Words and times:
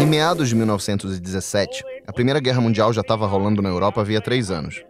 Em 0.00 0.06
meados 0.06 0.48
de 0.48 0.54
1917, 0.54 1.82
a 2.06 2.12
Primeira 2.12 2.38
Guerra 2.38 2.60
Mundial 2.60 2.92
já 2.92 3.00
estava 3.00 3.26
rolando 3.26 3.60
na 3.60 3.68
Europa 3.68 4.00
havia 4.00 4.20
três 4.20 4.48
anos. 4.48 4.80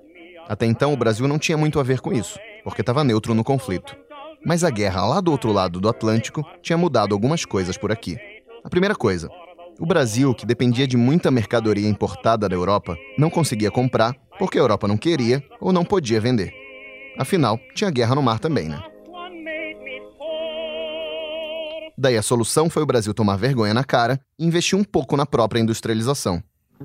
Até 0.46 0.66
então, 0.66 0.92
o 0.92 0.96
Brasil 0.98 1.26
não 1.26 1.38
tinha 1.38 1.56
muito 1.56 1.80
a 1.80 1.82
ver 1.82 2.00
com 2.00 2.12
isso, 2.12 2.38
porque 2.62 2.82
estava 2.82 3.02
neutro 3.02 3.32
no 3.32 3.42
conflito. 3.42 3.96
Mas 4.44 4.62
a 4.62 4.70
guerra 4.70 5.06
lá 5.06 5.20
do 5.22 5.30
outro 5.32 5.50
lado 5.50 5.80
do 5.80 5.88
Atlântico 5.88 6.44
tinha 6.62 6.76
mudado 6.76 7.14
algumas 7.14 7.46
coisas 7.46 7.78
por 7.78 7.90
aqui. 7.90 8.18
A 8.62 8.68
primeira 8.68 8.94
coisa, 8.94 9.30
o 9.80 9.86
Brasil, 9.86 10.34
que 10.34 10.44
dependia 10.44 10.86
de 10.86 10.98
muita 10.98 11.30
mercadoria 11.30 11.88
importada 11.88 12.46
da 12.46 12.54
Europa, 12.54 12.94
não 13.16 13.30
conseguia 13.30 13.70
comprar 13.70 14.14
porque 14.38 14.58
a 14.58 14.60
Europa 14.60 14.86
não 14.86 14.98
queria 14.98 15.42
ou 15.58 15.72
não 15.72 15.86
podia 15.86 16.20
vender. 16.20 16.52
Afinal, 17.16 17.58
tinha 17.74 17.90
guerra 17.90 18.14
no 18.14 18.22
mar 18.22 18.38
também, 18.38 18.68
né? 18.68 18.82
Daí 22.00 22.16
a 22.16 22.22
solução 22.22 22.70
foi 22.70 22.80
o 22.80 22.86
Brasil 22.86 23.12
tomar 23.12 23.34
vergonha 23.34 23.74
na 23.74 23.82
cara 23.82 24.20
e 24.38 24.46
investir 24.46 24.78
um 24.78 24.84
pouco 24.84 25.16
na 25.16 25.26
própria 25.26 25.58
industrialização. 25.58 26.40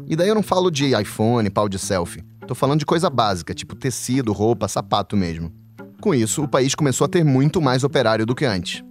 E 0.07 0.15
daí 0.15 0.27
eu 0.27 0.33
não 0.33 0.41
falo 0.41 0.71
de 0.71 0.99
iPhone, 0.99 1.51
pau 1.51 1.69
de 1.69 1.77
selfie. 1.77 2.23
Tô 2.47 2.55
falando 2.55 2.79
de 2.79 2.85
coisa 2.85 3.11
básica, 3.11 3.53
tipo 3.53 3.75
tecido, 3.75 4.33
roupa, 4.33 4.67
sapato 4.67 5.15
mesmo. 5.15 5.53
Com 6.01 6.15
isso, 6.15 6.41
o 6.41 6.47
país 6.47 6.73
começou 6.73 7.05
a 7.05 7.07
ter 7.07 7.23
muito 7.23 7.61
mais 7.61 7.83
operário 7.83 8.25
do 8.25 8.33
que 8.33 8.43
antes. 8.43 8.83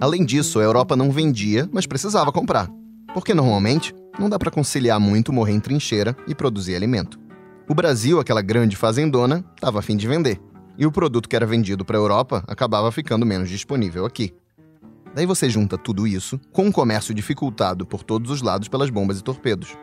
Além 0.00 0.24
disso, 0.24 0.58
a 0.58 0.62
Europa 0.62 0.96
não 0.96 1.10
vendia, 1.10 1.68
mas 1.70 1.86
precisava 1.86 2.32
comprar. 2.32 2.70
Porque 3.12 3.34
normalmente 3.34 3.94
não 4.18 4.30
dá 4.30 4.38
para 4.38 4.50
conciliar 4.50 4.98
muito 4.98 5.30
morrer 5.30 5.52
em 5.52 5.60
trincheira 5.60 6.16
e 6.26 6.34
produzir 6.34 6.74
alimento. 6.74 7.20
O 7.68 7.74
Brasil, 7.74 8.18
aquela 8.18 8.40
grande 8.40 8.76
fazendona, 8.76 9.44
estava 9.54 9.80
a 9.80 9.82
fim 9.82 9.96
de 9.96 10.08
vender. 10.08 10.40
E 10.78 10.86
o 10.86 10.92
produto 10.92 11.28
que 11.28 11.36
era 11.36 11.44
vendido 11.44 11.84
para 11.84 11.98
a 11.98 12.00
Europa 12.00 12.42
acabava 12.48 12.90
ficando 12.90 13.26
menos 13.26 13.50
disponível 13.50 14.06
aqui. 14.06 14.32
Daí 15.16 15.24
você 15.24 15.48
junta 15.48 15.78
tudo 15.78 16.06
isso 16.06 16.38
com 16.52 16.66
um 16.66 16.70
comércio 16.70 17.14
dificultado 17.14 17.86
por 17.86 18.02
todos 18.02 18.30
os 18.30 18.42
lados 18.42 18.68
pelas 18.68 18.90
bombas 18.90 19.18
e 19.18 19.24
torpedos. 19.24 19.74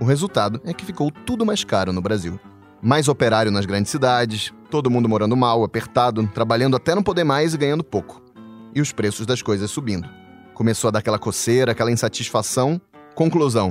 O 0.00 0.04
resultado 0.04 0.60
é 0.64 0.74
que 0.74 0.84
ficou 0.84 1.12
tudo 1.12 1.46
mais 1.46 1.62
caro 1.62 1.92
no 1.92 2.02
Brasil. 2.02 2.40
Mais 2.82 3.06
operário 3.06 3.52
nas 3.52 3.64
grandes 3.64 3.92
cidades, 3.92 4.52
todo 4.68 4.90
mundo 4.90 5.08
morando 5.08 5.36
mal, 5.36 5.62
apertado, 5.62 6.26
trabalhando 6.26 6.74
até 6.74 6.92
não 6.92 7.04
poder 7.04 7.22
mais 7.22 7.54
e 7.54 7.56
ganhando 7.56 7.84
pouco. 7.84 8.20
E 8.74 8.80
os 8.80 8.90
preços 8.90 9.26
das 9.26 9.40
coisas 9.40 9.70
subindo. 9.70 10.08
Começou 10.54 10.88
a 10.88 10.90
dar 10.90 10.98
aquela 10.98 11.20
coceira, 11.20 11.70
aquela 11.70 11.92
insatisfação. 11.92 12.80
Conclusão: 13.14 13.70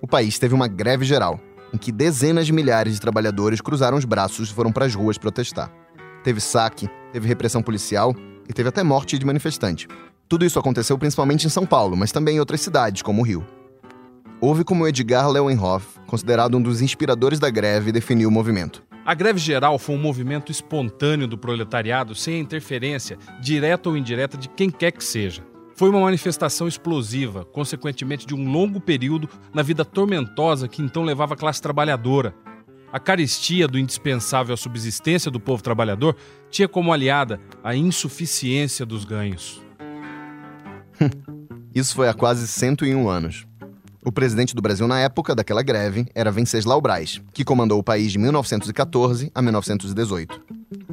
o 0.00 0.06
país 0.06 0.38
teve 0.38 0.54
uma 0.54 0.68
greve 0.68 1.04
geral, 1.04 1.40
em 1.74 1.78
que 1.78 1.90
dezenas 1.90 2.46
de 2.46 2.52
milhares 2.52 2.94
de 2.94 3.00
trabalhadores 3.00 3.60
cruzaram 3.60 3.98
os 3.98 4.04
braços 4.04 4.50
e 4.50 4.54
foram 4.54 4.70
para 4.70 4.86
as 4.86 4.94
ruas 4.94 5.18
protestar. 5.18 5.68
Teve 6.22 6.40
saque, 6.40 6.88
teve 7.12 7.26
repressão 7.26 7.60
policial 7.60 8.14
e 8.48 8.52
teve 8.52 8.68
até 8.68 8.84
morte 8.84 9.18
de 9.18 9.26
manifestante. 9.26 9.88
Tudo 10.30 10.44
isso 10.44 10.60
aconteceu 10.60 10.96
principalmente 10.96 11.44
em 11.44 11.50
São 11.50 11.66
Paulo, 11.66 11.96
mas 11.96 12.12
também 12.12 12.36
em 12.36 12.38
outras 12.38 12.60
cidades, 12.60 13.02
como 13.02 13.20
o 13.20 13.24
Rio. 13.24 13.44
Houve 14.40 14.62
como 14.62 14.86
Edgar 14.86 15.28
Leuenhoff, 15.28 15.98
considerado 16.06 16.56
um 16.56 16.62
dos 16.62 16.80
inspiradores 16.80 17.40
da 17.40 17.50
greve, 17.50 17.90
definiu 17.90 18.28
o 18.28 18.32
movimento. 18.32 18.80
A 19.04 19.12
greve 19.12 19.40
geral 19.40 19.76
foi 19.76 19.96
um 19.96 20.00
movimento 20.00 20.52
espontâneo 20.52 21.26
do 21.26 21.36
proletariado 21.36 22.14
sem 22.14 22.36
a 22.36 22.38
interferência, 22.38 23.18
direta 23.40 23.88
ou 23.88 23.96
indireta, 23.96 24.36
de 24.36 24.48
quem 24.48 24.70
quer 24.70 24.92
que 24.92 25.02
seja. 25.02 25.44
Foi 25.74 25.90
uma 25.90 26.00
manifestação 26.00 26.68
explosiva, 26.68 27.44
consequentemente 27.44 28.24
de 28.24 28.32
um 28.32 28.52
longo 28.52 28.80
período 28.80 29.28
na 29.52 29.62
vida 29.62 29.84
tormentosa 29.84 30.68
que 30.68 30.80
então 30.80 31.02
levava 31.02 31.34
a 31.34 31.36
classe 31.36 31.60
trabalhadora. 31.60 32.32
A 32.92 33.00
carestia 33.00 33.66
do 33.66 33.80
indispensável 33.80 34.54
à 34.54 34.56
subsistência 34.56 35.28
do 35.28 35.40
povo 35.40 35.60
trabalhador 35.60 36.14
tinha 36.48 36.68
como 36.68 36.92
aliada 36.92 37.40
a 37.64 37.74
insuficiência 37.74 38.86
dos 38.86 39.04
ganhos. 39.04 39.60
Isso 41.74 41.94
foi 41.94 42.08
há 42.08 42.14
quase 42.14 42.46
101 42.46 43.08
anos. 43.08 43.46
O 44.02 44.10
presidente 44.10 44.54
do 44.54 44.62
Brasil 44.62 44.88
na 44.88 44.98
época 44.98 45.34
daquela 45.34 45.62
greve 45.62 46.06
era 46.14 46.30
Venceslau 46.30 46.80
Braz, 46.80 47.20
que 47.34 47.44
comandou 47.44 47.78
o 47.78 47.82
país 47.82 48.12
de 48.12 48.18
1914 48.18 49.30
a 49.34 49.42
1918. 49.42 50.40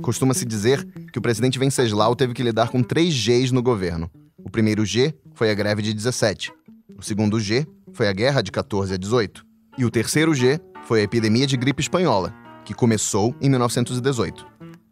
Costuma-se 0.02 0.46
dizer 0.46 0.86
que 1.12 1.18
o 1.18 1.22
presidente 1.22 1.58
Venceslau 1.58 2.16
teve 2.16 2.34
que 2.34 2.44
lidar 2.44 2.70
com 2.70 2.84
três 2.84 3.14
Gs 3.14 3.54
no 3.54 3.64
governo. 3.64 4.12
O 4.38 4.50
primeiro 4.50 4.86
G 4.86 5.16
foi 5.34 5.50
a 5.50 5.54
greve 5.54 5.82
de 5.82 5.94
17. 5.94 6.52
O 6.98 7.02
segundo 7.02 7.40
G 7.40 7.66
foi 7.94 8.08
a 8.08 8.14
guerra 8.14 8.42
de 8.42 8.52
14 8.52 8.94
a 8.94 8.98
18. 8.98 9.46
E 9.78 9.86
o 9.86 9.90
terceiro 9.90 10.34
G 10.34 10.60
foi 10.86 11.00
a 11.00 11.04
epidemia 11.04 11.48
de 11.48 11.56
gripe 11.56 11.82
espanhola, 11.82 12.34
que 12.66 12.74
começou 12.74 13.36
em 13.40 13.50
1918. 13.50 14.46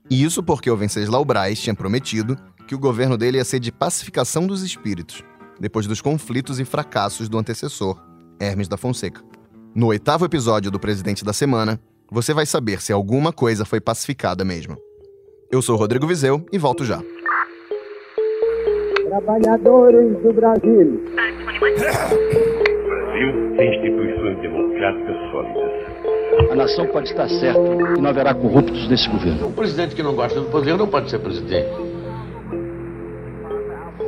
E 0.10 0.24
isso 0.24 0.42
porque 0.42 0.70
o 0.70 0.78
Venceslau 0.78 1.26
Braz 1.26 1.60
tinha 1.60 1.74
prometido 1.74 2.38
que 2.68 2.76
o 2.76 2.80
governo 2.80 3.18
dele 3.18 3.38
ia 3.38 3.46
ser 3.46 3.60
de 3.60 3.72
pacificação 3.72 4.48
dos 4.48 4.64
espíritos, 4.64 5.24
depois 5.60 5.86
dos 5.88 6.02
conflitos 6.02 6.60
e 6.60 6.66
fracassos 6.66 7.30
do 7.30 7.38
antecessor, 7.38 8.02
Hermes 8.40 8.68
da 8.68 8.78
Fonseca. 8.78 9.22
No 9.74 9.88
oitavo 9.88 10.26
episódio 10.26 10.72
do 10.72 10.80
Presidente 10.80 11.24
da 11.24 11.34
Semana, 11.34 11.80
você 12.10 12.34
vai 12.34 12.46
saber 12.46 12.82
se 12.82 12.92
alguma 12.92 13.32
coisa 13.32 13.66
foi 13.66 13.80
pacificada 13.80 14.44
mesmo. 14.44 14.78
Eu 15.52 15.62
sou 15.62 15.76
Rodrigo 15.76 16.08
Vizeu 16.08 16.46
e 16.52 16.58
volto 16.58 16.84
já. 16.84 17.02
Trabalhadores 19.08 20.18
do 20.22 20.34
Brasil. 20.34 21.04
O 21.06 21.60
Brasil 22.88 23.56
tem 23.56 23.76
instituições 23.76 24.42
democráticas 24.42 25.16
sólidas. 25.32 26.52
A 26.52 26.56
nação 26.56 26.88
pode 26.88 27.10
estar 27.10 27.30
certa 27.30 27.60
e 27.98 28.02
não 28.02 28.10
haverá 28.10 28.34
corruptos 28.34 28.90
nesse 28.90 29.08
governo. 29.10 29.48
Um 29.48 29.54
presidente 29.54 29.96
que 29.96 30.04
não 30.04 30.16
gosta 30.16 30.42
do 30.42 30.48
poder 30.48 30.78
não 30.78 30.88
pode 30.88 31.10
ser 31.10 31.20
presidente 31.20 31.95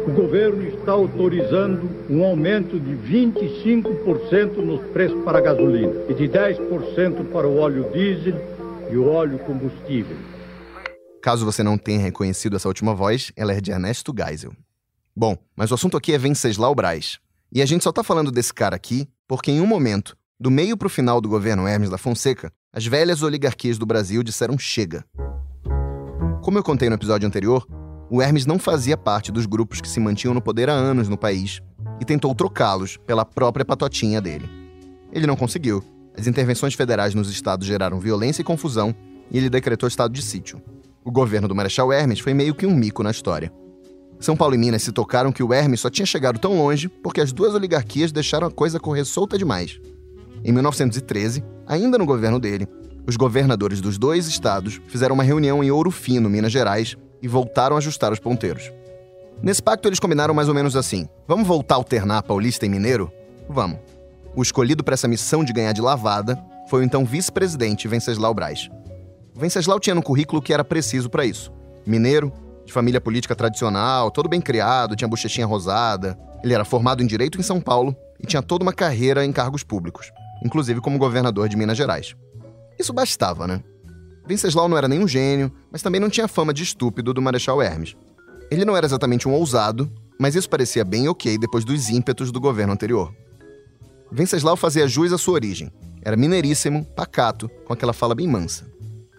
o 0.08 0.12
governo 0.12 0.66
está 0.66 0.94
autorizando 0.94 1.90
um 2.10 2.24
aumento 2.24 2.80
de 2.80 2.96
25% 2.96 4.56
nos 4.56 4.82
preços 4.92 5.22
para 5.26 5.40
a 5.40 5.42
gasolina 5.42 5.92
e 6.08 6.14
de 6.14 6.30
10% 6.30 7.30
para 7.30 7.46
o 7.46 7.58
óleo 7.58 7.92
diesel 7.92 8.40
e 8.90 8.96
o 8.96 9.10
óleo 9.10 9.38
combustível. 9.40 10.16
Caso 11.22 11.44
você 11.44 11.62
não 11.62 11.78
tenha 11.78 12.00
reconhecido 12.00 12.56
essa 12.56 12.70
última 12.70 12.96
voz, 12.96 13.34
ela 13.36 13.52
é 13.52 13.60
de 13.60 13.70
Ernesto 13.72 14.14
Geisel. 14.18 14.54
Bom, 15.14 15.36
mas 15.58 15.72
o 15.72 15.74
assunto 15.74 15.98
aqui 15.98 16.14
é 16.14 16.18
Venceslau 16.18 16.74
Braz. 16.74 17.20
E 17.52 17.62
a 17.62 17.66
gente 17.66 17.84
só 17.84 17.92
tá 17.92 18.02
falando 18.02 18.32
desse 18.32 18.54
cara 18.54 18.78
aqui 18.78 19.10
porque 19.28 19.52
em 19.52 19.60
um 19.60 19.68
momento, 19.68 20.16
do 20.40 20.50
meio 20.50 20.78
para 20.78 20.86
o 20.86 20.90
final 20.90 21.20
do 21.20 21.28
governo 21.28 21.68
Hermes 21.68 21.90
da 21.90 21.98
Fonseca, 21.98 22.50
as 22.72 22.86
velhas 22.86 23.24
oligarquias 23.24 23.78
do 23.78 23.86
Brasil 23.86 24.24
disseram 24.24 24.58
chega. 24.58 25.04
Como 26.42 26.58
eu 26.58 26.64
contei 26.64 26.88
no 26.88 26.96
episódio 26.96 27.28
anterior, 27.28 27.68
o 28.10 28.22
Hermes 28.22 28.46
não 28.46 28.58
fazia 28.58 28.96
parte 28.96 29.32
dos 29.32 29.46
grupos 29.46 29.82
que 29.82 29.90
se 29.90 30.00
mantinham 30.00 30.34
no 30.34 30.42
poder 30.42 30.70
há 30.70 30.74
anos 30.74 31.10
no 31.10 31.18
país 31.18 31.62
e 32.00 32.06
tentou 32.06 32.34
trocá-los 32.34 32.98
pela 32.98 33.26
própria 33.26 33.66
patotinha 33.66 34.22
dele. 34.22 34.50
Ele 35.12 35.28
não 35.28 35.36
conseguiu. 35.36 35.84
As 36.18 36.28
intervenções 36.28 36.74
federais 36.74 37.14
nos 37.14 37.30
estados 37.30 37.68
geraram 37.68 38.00
violência 38.00 38.42
e 38.42 38.46
confusão 38.46 38.96
e 39.30 39.38
ele 39.38 39.50
decretou 39.50 39.88
estado 39.88 40.14
de 40.14 40.22
sítio. 40.22 40.62
O 41.04 41.12
governo 41.12 41.48
do 41.48 41.56
Marechal 41.56 41.92
Hermes 41.92 42.20
foi 42.20 42.34
meio 42.34 42.56
que 42.56 42.66
um 42.66 42.76
mico 42.76 43.04
na 43.04 43.12
história. 43.12 43.52
São 44.20 44.36
Paulo 44.36 44.56
e 44.56 44.58
Minas 44.58 44.82
se 44.82 44.92
tocaram 44.92 45.32
que 45.32 45.44
o 45.44 45.54
Hermes 45.54 45.80
só 45.80 45.90
tinha 45.90 46.06
chegado 46.06 46.40
tão 46.40 46.58
longe 46.58 46.90
porque 46.90 47.22
as 47.22 47.32
duas 47.32 47.54
oligarquias 47.54 48.12
deixaram 48.12 48.48
a 48.48 48.52
coisa 48.52 48.80
correr 48.80 49.06
solta 49.06 49.38
demais. 49.38 49.80
Em 50.44 50.52
1913, 50.52 51.44
ainda 51.68 51.98
no 51.98 52.06
governo 52.06 52.40
dele, 52.40 52.68
os 53.06 53.16
governadores 53.16 53.80
dos 53.80 53.98
dois 53.98 54.28
estados 54.28 54.82
fizeram 54.88 55.14
uma 55.14 55.24
reunião 55.24 55.64
em 55.64 55.72
Ouro 55.72 55.92
Fino, 55.92 56.30
Minas 56.30 56.52
Gerais, 56.52 56.98
e 57.22 57.28
voltaram 57.28 57.76
a 57.76 57.80
ajustar 57.80 58.12
os 58.12 58.20
ponteiros. 58.20 58.72
Nesse 59.42 59.62
pacto, 59.62 59.88
eles 59.88 60.00
combinaram 60.00 60.34
mais 60.34 60.50
ou 60.50 60.56
menos 60.56 60.76
assim: 60.76 61.08
vamos 61.28 61.48
voltar 61.48 61.76
a 61.76 61.78
alternar 61.78 62.24
paulista 62.24 62.66
e 62.66 62.70
mineiro? 62.70 63.12
Vamos. 63.50 63.80
O 64.36 64.42
escolhido 64.42 64.84
para 64.84 64.94
essa 64.94 65.08
missão 65.08 65.44
de 65.44 65.54
ganhar 65.54 65.74
de 65.74 65.82
lavada 65.82 66.38
foi 66.70 66.82
o 66.82 66.84
então 66.84 67.06
vice-presidente 67.06 67.88
Venceslau 67.88 68.34
Braz. 68.34 68.70
Venceslau 69.34 69.80
tinha 69.80 69.96
no 69.96 70.04
currículo 70.04 70.42
que 70.42 70.54
era 70.54 70.64
preciso 70.64 71.10
para 71.10 71.26
isso: 71.26 71.52
mineiro, 71.86 72.32
de 72.66 72.74
família 72.74 73.00
política 73.00 73.36
tradicional, 73.36 74.12
todo 74.12 74.28
bem 74.28 74.42
criado, 74.42 74.96
tinha 74.96 75.08
bochechinha 75.08 75.48
rosada. 75.48 76.18
Ele 76.44 76.54
era 76.54 76.66
formado 76.66 77.02
em 77.02 77.08
direito 77.08 77.40
em 77.40 77.44
São 77.44 77.62
Paulo 77.62 77.96
e 78.20 78.28
tinha 78.28 78.42
toda 78.42 78.64
uma 78.64 78.74
carreira 78.74 79.26
em 79.26 79.32
cargos 79.32 79.64
públicos, 79.64 80.12
inclusive 80.44 80.82
como 80.82 80.98
governador 80.98 81.48
de 81.50 81.56
Minas 81.56 81.78
Gerais. 81.78 82.16
Isso 82.78 82.94
bastava, 82.94 83.48
né? 83.48 83.64
Venceslau 84.28 84.68
não 84.68 84.78
era 84.78 84.90
nem 84.90 85.00
um 85.00 85.08
gênio, 85.08 85.50
mas 85.72 85.82
também 85.82 86.02
não 86.02 86.10
tinha 86.10 86.28
fama 86.28 86.54
de 86.54 86.62
estúpido 86.62 87.14
do 87.14 87.22
Marechal 87.22 87.62
Hermes. 87.62 87.96
Ele 88.52 88.66
não 88.66 88.76
era 88.76 88.86
exatamente 88.86 89.28
um 89.28 89.34
ousado, 89.34 89.90
mas 90.20 90.36
isso 90.36 90.50
parecia 90.50 90.84
bem 90.84 91.08
ok 91.08 91.38
depois 91.38 91.64
dos 91.64 91.90
ímpetos 91.90 92.30
do 92.30 92.42
governo 92.42 92.74
anterior. 92.74 93.14
Venceslau 94.12 94.58
fazia 94.58 94.88
jus 94.88 95.14
à 95.14 95.18
sua 95.18 95.36
origem. 95.36 95.72
Era 96.02 96.18
mineiríssimo, 96.18 96.84
pacato, 96.84 97.50
com 97.66 97.72
aquela 97.72 97.94
fala 97.94 98.14
bem 98.14 98.28
mansa. 98.28 98.66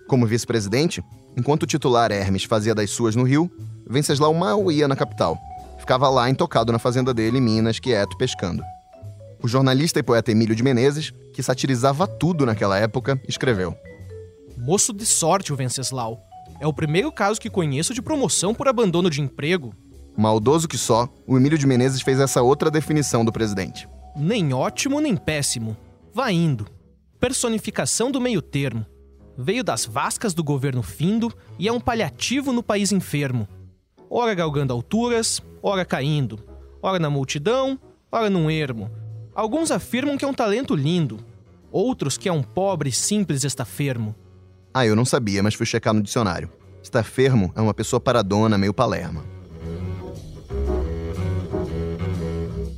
Como 0.06 0.26
vice-presidente, 0.26 1.02
enquanto 1.34 1.62
o 1.62 1.66
titular 1.66 2.10
Hermes 2.10 2.44
fazia 2.44 2.74
das 2.74 2.90
suas 2.90 3.16
no 3.16 3.22
Rio, 3.22 3.50
Venceslau 3.88 4.34
mal 4.34 4.70
ia 4.70 4.86
na 4.86 4.96
capital. 4.96 5.38
Ficava 5.78 6.08
lá 6.10 6.28
intocado 6.28 6.70
na 6.70 6.78
fazenda 6.78 7.14
dele 7.14 7.38
em 7.38 7.42
Minas, 7.42 7.78
quieto, 7.78 8.16
pescando. 8.18 8.62
O 9.42 9.48
jornalista 9.48 9.98
e 9.98 10.02
poeta 10.02 10.32
Emílio 10.32 10.54
de 10.54 10.62
Menezes, 10.62 11.14
que 11.32 11.42
satirizava 11.42 12.06
tudo 12.06 12.44
naquela 12.44 12.76
época, 12.78 13.20
escreveu: 13.26 13.74
Moço 14.60 14.92
de 14.92 15.06
sorte 15.06 15.52
o 15.52 15.56
Venceslau. 15.56 16.20
É 16.58 16.66
o 16.66 16.72
primeiro 16.72 17.12
caso 17.12 17.40
que 17.40 17.48
conheço 17.48 17.94
de 17.94 18.02
promoção 18.02 18.52
por 18.52 18.66
abandono 18.66 19.08
de 19.08 19.20
emprego. 19.20 19.72
Maldoso 20.16 20.66
que 20.66 20.76
só, 20.76 21.08
o 21.28 21.36
Emílio 21.36 21.56
de 21.56 21.64
Menezes 21.64 22.02
fez 22.02 22.18
essa 22.18 22.42
outra 22.42 22.68
definição 22.68 23.24
do 23.24 23.32
presidente. 23.32 23.88
Nem 24.16 24.52
ótimo 24.52 25.00
nem 25.00 25.16
péssimo. 25.16 25.76
Vai 26.12 26.32
indo. 26.32 26.66
Personificação 27.20 28.10
do 28.10 28.20
meio 28.20 28.42
termo. 28.42 28.84
Veio 29.36 29.62
das 29.62 29.86
vascas 29.86 30.34
do 30.34 30.42
governo 30.42 30.82
findo 30.82 31.32
e 31.56 31.68
é 31.68 31.72
um 31.72 31.78
paliativo 31.78 32.52
no 32.52 32.62
país 32.62 32.90
enfermo. 32.90 33.46
Ora 34.10 34.34
galgando 34.34 34.72
alturas, 34.72 35.40
ora 35.62 35.84
caindo. 35.84 36.40
Ora 36.82 36.98
na 36.98 37.08
multidão, 37.08 37.78
ora 38.10 38.28
num 38.28 38.50
ermo. 38.50 38.90
Alguns 39.32 39.70
afirmam 39.70 40.18
que 40.18 40.24
é 40.24 40.28
um 40.28 40.34
talento 40.34 40.74
lindo. 40.74 41.18
Outros 41.70 42.18
que 42.18 42.28
é 42.28 42.32
um 42.32 42.42
pobre 42.42 42.90
simples 42.90 43.44
estafermo. 43.44 44.16
Ah, 44.78 44.86
eu 44.86 44.94
não 44.94 45.04
sabia, 45.04 45.42
mas 45.42 45.54
fui 45.54 45.66
checar 45.66 45.92
no 45.92 46.00
dicionário. 46.00 46.48
Estafermo 46.80 47.52
é 47.56 47.60
uma 47.60 47.74
pessoa 47.74 47.98
paradona, 47.98 48.56
meio 48.56 48.72
palerma. 48.72 49.24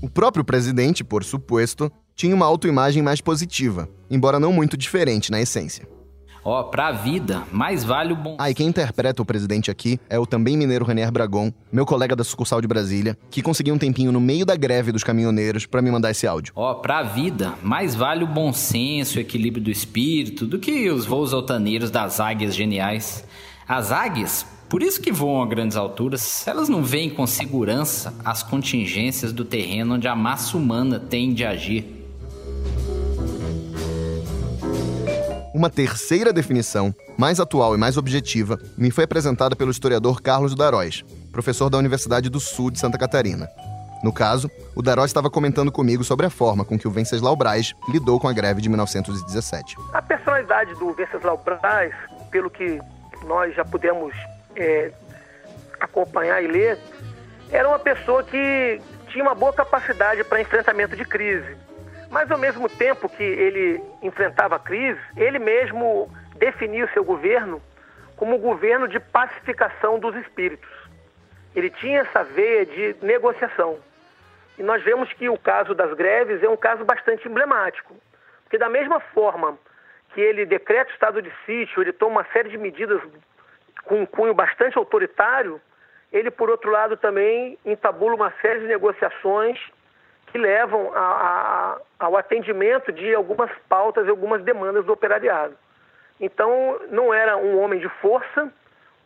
O 0.00 0.08
próprio 0.08 0.43
presidente, 0.43 1.05
por 1.05 1.23
suposto, 1.23 1.93
tinha 2.17 2.35
uma 2.35 2.47
autoimagem 2.47 3.02
mais 3.02 3.20
positiva, 3.20 3.87
embora 4.11 4.41
não 4.41 4.50
muito 4.50 4.79
diferente 4.79 5.31
na 5.31 5.43
essência. 5.43 5.87
Ó, 6.44 6.62
pra 6.62 6.90
vida, 6.90 7.42
mais 7.52 7.84
vale 7.84 8.12
o 8.12 8.16
bom. 8.16 8.37
Ah, 8.38 8.50
e 8.50 8.54
quem 8.54 8.66
interpreta 8.66 9.20
o 9.20 9.25
presidente 9.25 9.70
aqui 9.70 10.00
é 10.08 10.19
o 10.19 10.25
também 10.25 10.56
mineiro 10.56 10.84
Renier 10.84 11.12
Bragon, 11.12 11.52
meu 11.70 11.84
colega 11.84 12.16
da 12.16 12.25
sucursal 12.25 12.60
de 12.60 12.66
Brasília, 12.66 13.16
que 13.31 13.42
conseguiu 13.42 13.75
um 13.75 13.78
tempinho 13.78 14.10
no 14.10 14.20
meio 14.20 14.46
da 14.46 14.56
greve 14.56 14.90
dos 14.90 15.04
caminhoneiros 15.04 15.66
para 15.66 15.82
me 15.82 15.90
mandar 15.90 16.10
esse 16.10 16.26
áudio. 16.26 16.52
Ó, 16.56 16.75
pra 16.75 17.02
vida, 17.02 17.54
mais 17.62 17.94
vale 17.94 18.25
o 18.25 18.26
bom 18.26 18.52
senso, 18.52 19.19
o 19.19 19.20
equilíbrio 19.20 19.62
do 19.62 19.70
espírito, 19.70 20.46
do 20.46 20.58
que 20.58 20.88
os 20.90 21.04
voos 21.04 21.34
altaneiros 21.34 21.90
das 21.90 22.20
águias 22.20 22.54
geniais. 22.54 23.25
As 23.69 23.93
águias, 23.93 24.46
por 24.69 24.82
isso 24.82 25.00
que 25.00 25.12
voam 25.12 25.43
a 25.43 25.46
grandes 25.46 25.76
alturas, 25.76 26.46
elas 26.48 26.69
não 26.69 26.82
veem 26.82 27.10
com 27.10 27.26
segurança 27.26 28.14
as 28.25 28.43
contingências 28.43 29.32
do 29.32 29.44
terreno 29.44 29.94
onde 29.94 30.08
a 30.08 30.16
massa 30.16 30.56
humana 30.56 30.98
tem 30.98 31.34
de 31.34 31.44
agir. 31.44 32.00
Uma 35.52 35.69
terceira 35.69 36.32
definição, 36.32 36.94
mais 37.19 37.41
atual 37.41 37.75
e 37.75 37.79
mais 37.79 37.97
objetiva, 37.97 38.56
me 38.79 38.88
foi 38.93 39.02
apresentada 39.02 39.56
pelo 39.56 39.73
historiador 39.73 40.23
Carlos 40.23 40.55
Daróis, 40.55 41.02
professor 41.32 41.69
da 41.69 41.76
Universidade 41.76 42.31
do 42.31 42.38
Sul 42.38 42.70
de 42.70 42.79
Santa 42.79 42.97
Catarina. 42.97 43.49
No 44.05 44.12
caso, 44.12 44.49
o 44.76 44.81
Daróis 44.81 45.11
estava 45.11 45.29
comentando 45.29 45.73
comigo 45.73 46.05
sobre 46.05 46.25
a 46.25 46.31
forma 46.31 46.64
com 46.64 46.79
que 46.79 46.87
o 46.87 46.91
Venceslau 46.91 47.35
Braz 47.35 47.75
lidou 47.88 48.20
com 48.20 48.29
a 48.29 48.32
greve 48.32 48.62
de 48.62 48.69
1917. 48.69 49.76
A 49.93 50.00
personalidade 50.00 50.73
do 50.76 50.93
Venceslau 50.93 51.37
Braz, 51.38 51.93
pelo 52.31 52.49
que 52.49 52.81
nós 53.26 53.53
já 53.53 53.64
pudemos 53.64 54.14
é, 54.55 54.93
acompanhar 55.81 56.41
e 56.44 56.46
ler, 56.46 56.79
era 57.50 57.69
uma 57.69 57.79
pessoa 57.81 58.23
que 58.23 58.81
tinha 59.08 59.25
uma 59.25 59.35
boa 59.35 59.53
capacidade 59.53 60.23
para 60.23 60.41
enfrentamento 60.41 60.96
de 60.96 61.05
crise 61.05 61.56
mas 62.10 62.28
ao 62.30 62.36
mesmo 62.36 62.68
tempo 62.68 63.08
que 63.08 63.22
ele 63.22 63.80
enfrentava 64.02 64.56
a 64.56 64.58
crise, 64.58 65.00
ele 65.16 65.38
mesmo 65.38 66.10
definia 66.36 66.84
o 66.84 66.90
seu 66.90 67.04
governo 67.04 67.62
como 68.16 68.36
um 68.36 68.38
governo 68.38 68.88
de 68.88 68.98
pacificação 68.98 69.98
dos 69.98 70.14
espíritos. 70.16 70.68
Ele 71.54 71.70
tinha 71.70 72.00
essa 72.00 72.24
veia 72.24 72.66
de 72.66 72.96
negociação. 73.00 73.78
E 74.58 74.62
nós 74.62 74.82
vemos 74.82 75.10
que 75.12 75.28
o 75.28 75.38
caso 75.38 75.74
das 75.74 75.94
greves 75.94 76.42
é 76.42 76.48
um 76.48 76.56
caso 76.56 76.84
bastante 76.84 77.26
emblemático. 77.28 77.94
Porque 78.42 78.58
da 78.58 78.68
mesma 78.68 79.00
forma 79.00 79.56
que 80.12 80.20
ele 80.20 80.44
decreta 80.44 80.90
o 80.90 80.94
estado 80.94 81.22
de 81.22 81.32
sítio, 81.46 81.80
ele 81.80 81.92
toma 81.92 82.20
uma 82.20 82.26
série 82.32 82.50
de 82.50 82.58
medidas 82.58 83.00
com 83.84 84.02
um 84.02 84.06
cunho 84.06 84.34
bastante 84.34 84.76
autoritário, 84.76 85.60
ele, 86.12 86.30
por 86.30 86.50
outro 86.50 86.70
lado, 86.70 86.96
também 86.96 87.56
entabula 87.64 88.16
uma 88.16 88.32
série 88.42 88.60
de 88.60 88.66
negociações 88.66 89.58
que 90.31 90.38
levam 90.38 90.93
a, 90.94 91.00
a, 91.00 92.06
ao 92.06 92.17
atendimento 92.17 92.93
de 92.93 93.15
algumas 93.15 93.50
pautas 93.69 94.06
e 94.06 94.11
algumas 94.11 94.43
demandas 94.43 94.85
do 94.85 94.93
operariado. 94.93 95.56
Então, 96.21 96.81
não 96.91 97.12
era 97.12 97.37
um 97.37 97.59
homem 97.61 97.81
de 97.81 97.88
força, 98.00 98.53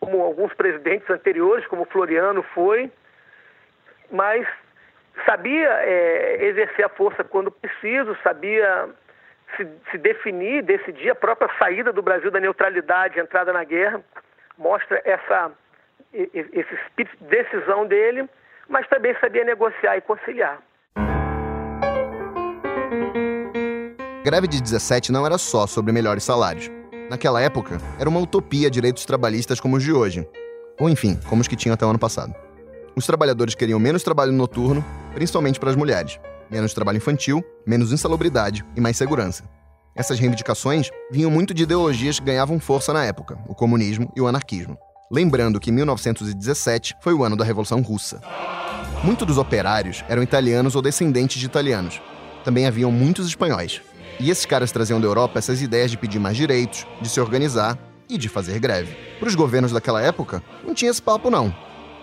como 0.00 0.20
alguns 0.22 0.52
presidentes 0.54 1.08
anteriores, 1.08 1.66
como 1.66 1.84
Floriano 1.86 2.42
foi, 2.42 2.90
mas 4.10 4.46
sabia 5.24 5.68
é, 5.82 6.44
exercer 6.44 6.84
a 6.84 6.88
força 6.88 7.24
quando 7.24 7.50
preciso, 7.50 8.16
sabia 8.22 8.88
se, 9.56 9.66
se, 9.90 9.98
definir, 9.98 10.62
decidir 10.62 11.10
a 11.10 11.14
própria 11.14 11.48
saída 11.58 11.92
do 11.92 12.02
Brasil 12.02 12.30
da 12.30 12.40
neutralidade, 12.40 13.20
entrada 13.20 13.52
na 13.52 13.64
guerra, 13.64 14.02
mostra 14.58 15.00
essa, 15.04 15.52
esse 16.12 16.74
espírito 16.74 17.16
de 17.18 17.24
decisão 17.24 17.86
dele, 17.86 18.28
mas 18.68 18.86
também 18.88 19.14
sabia 19.20 19.44
negociar 19.44 19.96
e 19.96 20.00
conciliar. 20.00 20.60
Greve 24.24 24.48
de 24.48 24.58
17 24.58 25.12
não 25.12 25.26
era 25.26 25.36
só 25.36 25.66
sobre 25.66 25.92
melhores 25.92 26.24
salários. 26.24 26.70
Naquela 27.10 27.42
época, 27.42 27.78
era 27.98 28.08
uma 28.08 28.20
utopia 28.20 28.70
direitos 28.70 29.04
trabalhistas 29.04 29.60
como 29.60 29.76
os 29.76 29.82
de 29.82 29.92
hoje. 29.92 30.26
Ou 30.80 30.88
enfim, 30.88 31.20
como 31.28 31.42
os 31.42 31.46
que 31.46 31.54
tinham 31.54 31.74
até 31.74 31.84
o 31.84 31.90
ano 31.90 31.98
passado. 31.98 32.34
Os 32.96 33.04
trabalhadores 33.04 33.54
queriam 33.54 33.78
menos 33.78 34.02
trabalho 34.02 34.32
noturno, 34.32 34.82
principalmente 35.12 35.60
para 35.60 35.68
as 35.68 35.76
mulheres, 35.76 36.18
menos 36.50 36.72
trabalho 36.72 36.96
infantil, 36.96 37.44
menos 37.66 37.92
insalubridade 37.92 38.64
e 38.74 38.80
mais 38.80 38.96
segurança. 38.96 39.44
Essas 39.94 40.18
reivindicações 40.18 40.90
vinham 41.10 41.30
muito 41.30 41.52
de 41.52 41.64
ideologias 41.64 42.18
que 42.18 42.24
ganhavam 42.24 42.58
força 42.58 42.94
na 42.94 43.04
época, 43.04 43.38
o 43.46 43.54
comunismo 43.54 44.10
e 44.16 44.22
o 44.22 44.26
anarquismo. 44.26 44.78
Lembrando 45.12 45.60
que 45.60 45.70
1917 45.70 46.96
foi 47.02 47.12
o 47.12 47.22
ano 47.22 47.36
da 47.36 47.44
Revolução 47.44 47.82
Russa. 47.82 48.22
Muitos 49.04 49.26
dos 49.26 49.36
operários 49.36 50.02
eram 50.08 50.22
italianos 50.22 50.74
ou 50.74 50.80
descendentes 50.80 51.38
de 51.38 51.44
italianos. 51.44 52.00
Também 52.42 52.66
haviam 52.66 52.90
muitos 52.90 53.26
espanhóis, 53.26 53.80
e 54.20 54.30
esses 54.30 54.46
caras 54.46 54.72
traziam 54.72 55.00
da 55.00 55.06
Europa 55.06 55.38
essas 55.38 55.60
ideias 55.62 55.90
de 55.90 55.98
pedir 55.98 56.18
mais 56.18 56.36
direitos, 56.36 56.86
de 57.00 57.08
se 57.08 57.20
organizar 57.20 57.78
e 58.08 58.18
de 58.18 58.28
fazer 58.28 58.58
greve. 58.58 58.96
Para 59.18 59.28
os 59.28 59.34
governos 59.34 59.72
daquela 59.72 60.00
época, 60.02 60.42
não 60.64 60.74
tinha 60.74 60.90
esse 60.90 61.02
papo 61.02 61.30
não. 61.30 61.54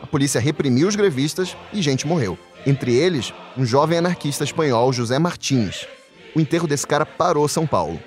A 0.01 0.07
polícia 0.07 0.41
reprimiu 0.41 0.87
os 0.87 0.95
grevistas 0.95 1.55
e 1.71 1.81
gente 1.81 2.07
morreu. 2.07 2.37
Entre 2.65 2.93
eles, 2.93 3.33
um 3.57 3.65
jovem 3.65 3.97
anarquista 3.97 4.43
espanhol, 4.43 4.91
José 4.91 5.19
Martins. 5.19 5.87
O 6.35 6.39
enterro 6.39 6.67
desse 6.67 6.87
cara 6.87 7.05
parou 7.05 7.47
São 7.47 7.67
Paulo. 7.67 7.99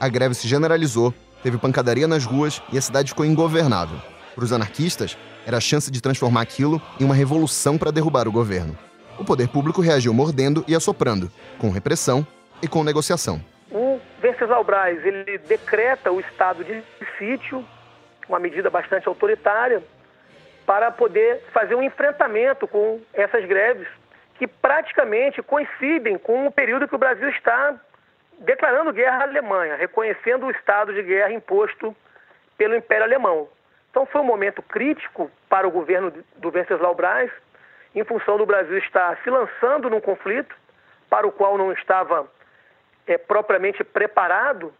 A 0.00 0.08
greve 0.08 0.34
se 0.34 0.48
generalizou, 0.48 1.14
teve 1.42 1.58
pancadaria 1.58 2.08
nas 2.08 2.24
ruas 2.24 2.62
e 2.72 2.78
a 2.78 2.82
cidade 2.82 3.10
ficou 3.10 3.24
ingovernável. 3.24 4.00
Para 4.34 4.44
os 4.44 4.52
anarquistas, 4.52 5.16
era 5.46 5.56
a 5.56 5.60
chance 5.60 5.90
de 5.90 6.00
transformar 6.00 6.40
aquilo 6.40 6.80
em 6.98 7.04
uma 7.04 7.14
revolução 7.14 7.76
para 7.76 7.90
derrubar 7.90 8.26
o 8.26 8.32
governo. 8.32 8.76
O 9.18 9.24
poder 9.24 9.48
público 9.48 9.80
reagiu 9.80 10.14
mordendo 10.14 10.64
e 10.66 10.74
assoprando, 10.74 11.30
com 11.58 11.70
repressão 11.70 12.26
e 12.62 12.68
com 12.68 12.82
negociação. 12.82 13.42
Venceslau 14.42 14.64
Braz, 14.64 15.04
ele 15.06 15.38
decreta 15.38 16.10
o 16.10 16.18
estado 16.18 16.64
de 16.64 16.82
sítio, 17.16 17.64
uma 18.28 18.40
medida 18.40 18.68
bastante 18.68 19.06
autoritária, 19.06 19.80
para 20.66 20.90
poder 20.90 21.44
fazer 21.52 21.76
um 21.76 21.82
enfrentamento 21.82 22.66
com 22.66 23.00
essas 23.12 23.44
greves, 23.44 23.86
que 24.34 24.48
praticamente 24.48 25.40
coincidem 25.42 26.18
com 26.18 26.44
o 26.44 26.50
período 26.50 26.88
que 26.88 26.94
o 26.94 26.98
Brasil 26.98 27.28
está 27.28 27.76
declarando 28.40 28.92
guerra 28.92 29.18
à 29.18 29.22
Alemanha, 29.22 29.76
reconhecendo 29.76 30.46
o 30.46 30.50
estado 30.50 30.92
de 30.92 31.02
guerra 31.04 31.32
imposto 31.32 31.94
pelo 32.58 32.74
Império 32.74 33.04
Alemão. 33.04 33.48
Então 33.90 34.06
foi 34.06 34.20
um 34.22 34.24
momento 34.24 34.60
crítico 34.60 35.30
para 35.48 35.68
o 35.68 35.70
governo 35.70 36.12
do 36.36 36.50
Venceslau 36.50 36.96
Braz, 36.96 37.30
em 37.94 38.02
função 38.02 38.38
do 38.38 38.46
Brasil 38.46 38.78
estar 38.78 39.16
se 39.22 39.30
lançando 39.30 39.88
num 39.88 40.00
conflito 40.00 40.56
para 41.08 41.28
o 41.28 41.30
qual 41.30 41.56
não 41.56 41.72
estava 41.72 42.26
é, 43.06 43.18
propriamente 43.18 43.82
preparado 43.84 44.72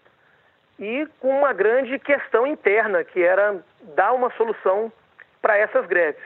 e 0.79 1.07
com 1.21 1.31
uma 1.39 1.53
grande 1.53 1.99
questão 1.99 2.47
interna, 2.47 3.05
que 3.05 3.23
era 3.23 3.63
dar 3.95 4.13
uma 4.13 4.31
solução 4.33 4.93
para 5.41 5.57
essas 5.57 5.87
greves. 5.87 6.23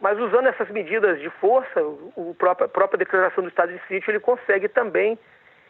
Mas 0.00 0.18
usando 0.18 0.48
essas 0.48 0.68
medidas 0.70 1.20
de 1.20 1.28
força, 1.30 1.82
o 1.82 2.34
próprio, 2.38 2.66
a 2.66 2.68
própria 2.68 2.98
declaração 2.98 3.42
do 3.42 3.50
estado 3.50 3.72
de 3.72 3.80
sítio, 3.86 4.10
ele 4.10 4.20
consegue 4.20 4.68
também 4.68 5.18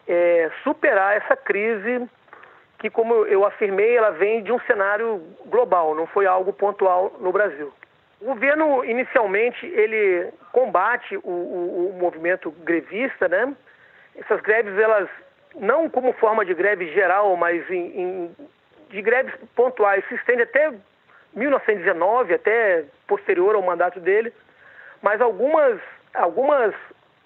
é, 0.07 0.51
superar 0.63 1.17
essa 1.17 1.37
crise 1.37 2.09
que, 2.79 2.89
como 2.89 3.27
eu 3.27 3.45
afirmei, 3.45 3.97
ela 3.97 4.11
vem 4.11 4.43
de 4.43 4.53
um 4.53 4.61
cenário 4.61 5.23
global, 5.47 5.95
não 5.95 6.07
foi 6.07 6.27
algo 6.27 6.53
pontual 6.53 7.15
no 7.21 7.33
Brasil. 7.33 7.73
O 8.21 8.27
governo, 8.27 8.85
inicialmente, 8.85 9.67
ele 9.67 10.31
combate 10.53 11.17
o, 11.17 11.31
o, 11.31 11.91
o 11.91 11.99
movimento 11.99 12.51
grevista, 12.51 13.29
né? 13.29 13.55
Essas 14.17 14.41
greves, 14.41 14.77
elas 14.79 15.09
não 15.55 15.89
como 15.89 16.13
forma 16.15 16.45
de 16.45 16.55
greve 16.55 16.93
geral, 16.93 17.37
mas 17.37 17.69
em, 17.71 18.01
em, 18.01 18.37
de 18.91 19.03
greves 19.03 19.35
pontuais, 19.55 20.05
se 20.09 20.15
estende 20.15 20.43
até 20.43 20.73
1919, 21.35 22.35
até 22.35 22.85
posterior 23.07 23.55
ao 23.55 23.63
mandato 23.63 24.01
dele, 24.01 24.33
mas 25.03 25.21
algumas, 25.21 25.81
algumas 26.15 26.75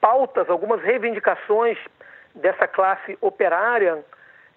pautas, 0.01 0.49
algumas 0.49 0.83
reivindicações 0.83 1.79
dessa 2.35 2.67
classe 2.67 3.17
operária, 3.21 4.05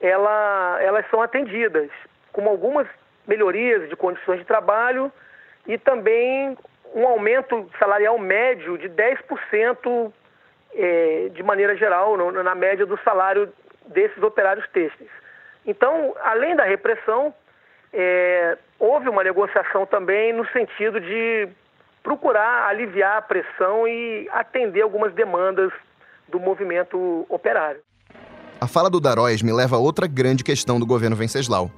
ela, 0.01 0.77
elas 0.81 1.09
são 1.09 1.21
atendidas, 1.21 1.89
como 2.31 2.49
algumas 2.49 2.87
melhorias 3.27 3.89
de 3.89 3.95
condições 3.95 4.39
de 4.39 4.45
trabalho 4.45 5.11
e 5.65 5.77
também 5.77 6.57
um 6.93 7.05
aumento 7.05 7.69
salarial 7.77 8.17
médio 8.17 8.77
de 8.77 8.89
10% 8.89 10.11
é, 10.77 11.29
de 11.33 11.41
maneira 11.41 11.75
geral, 11.75 12.15
no, 12.15 12.31
na 12.43 12.53
média 12.53 12.85
do 12.85 12.97
salário 13.03 13.51
desses 13.87 14.21
operários 14.21 14.67
têxteis. 14.69 15.09
Então, 15.65 16.15
além 16.23 16.55
da 16.55 16.63
repressão, 16.63 17.33
é, 17.91 18.57
houve 18.79 19.09
uma 19.09 19.23
negociação 19.23 19.85
também 19.85 20.31
no 20.31 20.47
sentido 20.49 21.01
de 21.01 21.49
procurar 22.03 22.67
aliviar 22.69 23.17
a 23.17 23.21
pressão 23.21 23.87
e 23.87 24.29
atender 24.31 24.81
algumas 24.81 25.13
demandas 25.13 25.73
do 26.29 26.39
movimento 26.39 27.25
operário. 27.27 27.81
A 28.61 28.67
fala 28.67 28.89
do 28.89 28.99
Daróis 28.99 29.41
me 29.41 29.51
leva 29.51 29.75
a 29.75 29.79
outra 29.79 30.07
grande 30.07 30.43
questão 30.43 30.79
do 30.79 30.85
governo 30.85 31.15
Venceslau, 31.15 31.69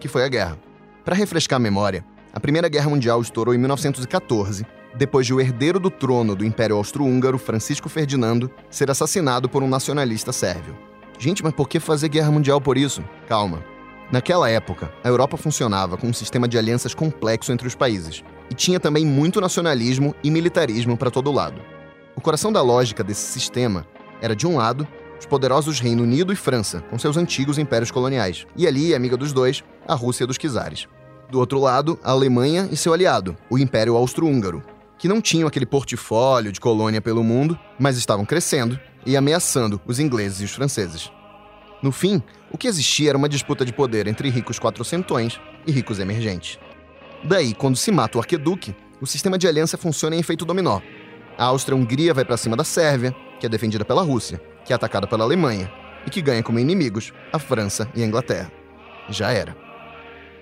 que 0.00 0.08
foi 0.08 0.24
a 0.24 0.28
guerra. 0.28 0.58
Para 1.04 1.14
refrescar 1.14 1.56
a 1.56 1.62
memória, 1.62 2.04
a 2.32 2.40
Primeira 2.40 2.68
Guerra 2.68 2.90
Mundial 2.90 3.20
estourou 3.20 3.54
em 3.54 3.58
1914, 3.58 4.66
depois 4.98 5.24
de 5.24 5.32
o 5.32 5.40
herdeiro 5.40 5.78
do 5.78 5.90
trono 5.90 6.34
do 6.34 6.44
Império 6.44 6.74
Austro-Húngaro, 6.74 7.38
Francisco 7.38 7.88
Ferdinando, 7.88 8.50
ser 8.68 8.90
assassinado 8.90 9.48
por 9.48 9.62
um 9.62 9.68
nacionalista 9.68 10.32
sérvio. 10.32 10.76
Gente, 11.20 11.42
mas 11.42 11.52
por 11.52 11.68
que 11.68 11.78
fazer 11.78 12.08
guerra 12.08 12.32
mundial 12.32 12.60
por 12.60 12.76
isso? 12.76 13.04
Calma. 13.28 13.64
Naquela 14.10 14.50
época, 14.50 14.92
a 15.04 15.08
Europa 15.08 15.36
funcionava 15.36 15.96
com 15.96 16.08
um 16.08 16.12
sistema 16.12 16.48
de 16.48 16.58
alianças 16.58 16.94
complexo 16.94 17.52
entre 17.52 17.68
os 17.68 17.76
países, 17.76 18.24
e 18.50 18.54
tinha 18.54 18.80
também 18.80 19.06
muito 19.06 19.40
nacionalismo 19.40 20.16
e 20.22 20.32
militarismo 20.32 20.96
para 20.96 21.12
todo 21.12 21.30
lado. 21.30 21.60
O 22.16 22.20
coração 22.20 22.50
da 22.50 22.60
lógica 22.60 23.04
desse 23.04 23.30
sistema 23.32 23.86
era, 24.20 24.34
de 24.34 24.48
um 24.48 24.56
lado, 24.56 24.88
os 25.20 25.26
poderosos 25.26 25.78
Reino 25.78 26.02
Unido 26.02 26.32
e 26.32 26.36
França, 26.36 26.80
com 26.90 26.98
seus 26.98 27.16
antigos 27.16 27.56
impérios 27.56 27.92
coloniais, 27.92 28.46
e 28.56 28.66
ali, 28.66 28.94
amiga 28.94 29.16
dos 29.16 29.32
dois, 29.32 29.62
a 29.86 29.94
Rússia 29.94 30.26
dos 30.26 30.38
czares. 30.38 30.88
Do 31.30 31.38
outro 31.38 31.60
lado, 31.60 32.00
a 32.02 32.10
Alemanha 32.10 32.68
e 32.72 32.76
seu 32.76 32.92
aliado, 32.92 33.36
o 33.48 33.58
Império 33.58 33.94
Austro-Húngaro, 33.94 34.62
que 34.98 35.08
não 35.08 35.20
tinham 35.20 35.46
aquele 35.46 35.64
portfólio 35.64 36.50
de 36.50 36.60
colônia 36.60 37.00
pelo 37.00 37.22
mundo, 37.22 37.58
mas 37.78 37.96
estavam 37.96 38.24
crescendo 38.24 38.78
e 39.06 39.16
ameaçando 39.16 39.80
os 39.86 40.00
ingleses 40.00 40.40
e 40.40 40.44
os 40.44 40.50
franceses. 40.50 41.10
No 41.80 41.92
fim, 41.92 42.20
o 42.50 42.58
que 42.58 42.66
existia 42.66 43.10
era 43.10 43.18
uma 43.18 43.28
disputa 43.28 43.64
de 43.64 43.72
poder 43.72 44.08
entre 44.08 44.28
ricos 44.28 44.58
quatrocentões 44.58 45.40
e 45.66 45.70
ricos 45.70 46.00
emergentes. 46.00 46.58
Daí, 47.22 47.54
quando 47.54 47.76
se 47.76 47.92
mata 47.92 48.18
o 48.18 48.20
arqueduque, 48.20 48.74
o 49.00 49.06
sistema 49.06 49.38
de 49.38 49.46
aliança 49.46 49.78
funciona 49.78 50.16
em 50.16 50.20
efeito 50.20 50.44
dominó. 50.44 50.80
A 51.36 51.44
Áustria-Hungria 51.44 52.12
vai 52.12 52.24
para 52.24 52.36
cima 52.36 52.56
da 52.56 52.64
Sérvia, 52.64 53.14
que 53.38 53.46
é 53.46 53.48
defendida 53.48 53.84
pela 53.84 54.02
Rússia, 54.02 54.40
que 54.64 54.72
é 54.72 54.76
atacada 54.76 55.06
pela 55.06 55.22
Alemanha, 55.22 55.70
e 56.04 56.10
que 56.10 56.20
ganha 56.20 56.42
como 56.42 56.58
inimigos 56.58 57.12
a 57.32 57.38
França 57.38 57.88
e 57.94 58.02
a 58.02 58.06
Inglaterra. 58.06 58.50
Já 59.08 59.30
era. 59.30 59.56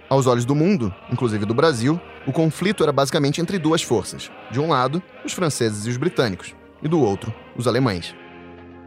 Aos 0.08 0.26
olhos 0.26 0.44
do 0.44 0.54
mundo, 0.54 0.94
inclusive 1.10 1.44
do 1.44 1.52
Brasil, 1.52 2.00
o 2.26 2.33
conflito 2.33 2.83
era 2.83 2.92
basicamente 2.92 3.40
entre 3.40 3.59
duas 3.59 3.83
forças. 3.83 4.30
De 4.50 4.59
um 4.59 4.68
lado, 4.68 5.02
os 5.25 5.33
franceses 5.33 5.87
e 5.87 5.90
os 5.90 5.97
britânicos, 5.97 6.54
e 6.83 6.88
do 6.88 7.00
outro, 7.00 7.33
os 7.56 7.68
alemães. 7.68 8.14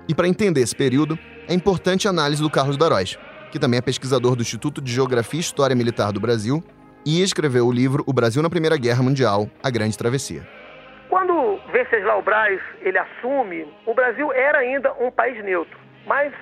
E 0.08 0.14
para 0.14 0.28
entender 0.28 0.62
esse 0.62 0.76
período, 0.76 1.18
é 1.48 1.54
importante 1.54 2.08
a 2.08 2.12
análise 2.12 2.42
do 2.42 2.50
Carlos 2.50 2.78
Daróis, 2.78 3.18
que 3.52 3.58
também 3.58 3.78
é 3.78 3.82
pesquisador 3.82 4.36
do 4.36 4.42
Instituto 4.42 4.82
de 4.82 4.92
Geografia 4.92 5.40
e 5.40 5.42
História 5.42 5.76
Militar 5.76 6.12
do 6.12 6.20
Brasil 6.20 6.64
e 7.06 7.22
escreveu 7.22 7.66
o 7.66 7.72
livro 7.72 8.04
O 8.06 8.14
Brasil 8.14 8.44
na 8.44 8.50
Primeira 8.50 8.78
Guerra 8.78 9.02
Mundial, 9.02 9.50
A 9.64 9.70
Grande 9.70 9.98
Travessia. 9.98 10.46
Quando 11.10 11.60
Venceslau 11.72 12.22
Braz 12.22 12.62
ele 12.82 12.98
assume, 12.98 13.66
o 13.86 13.94
Brasil 13.94 14.32
era 14.34 14.60
ainda 14.60 14.94
um 15.00 15.10
país 15.10 15.44
neutro, 15.44 15.78
mas 16.06 16.34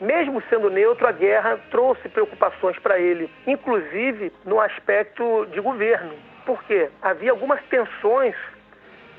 mesmo 0.00 0.42
sendo 0.48 0.70
neutro, 0.70 1.06
a 1.06 1.12
guerra 1.12 1.58
trouxe 1.70 2.08
preocupações 2.08 2.78
para 2.78 2.98
ele, 2.98 3.30
inclusive 3.46 4.32
no 4.44 4.60
aspecto 4.60 5.46
de 5.52 5.60
governo. 5.60 6.14
Por 6.48 6.64
quê? 6.64 6.88
Havia 7.02 7.30
algumas 7.30 7.62
tensões 7.64 8.34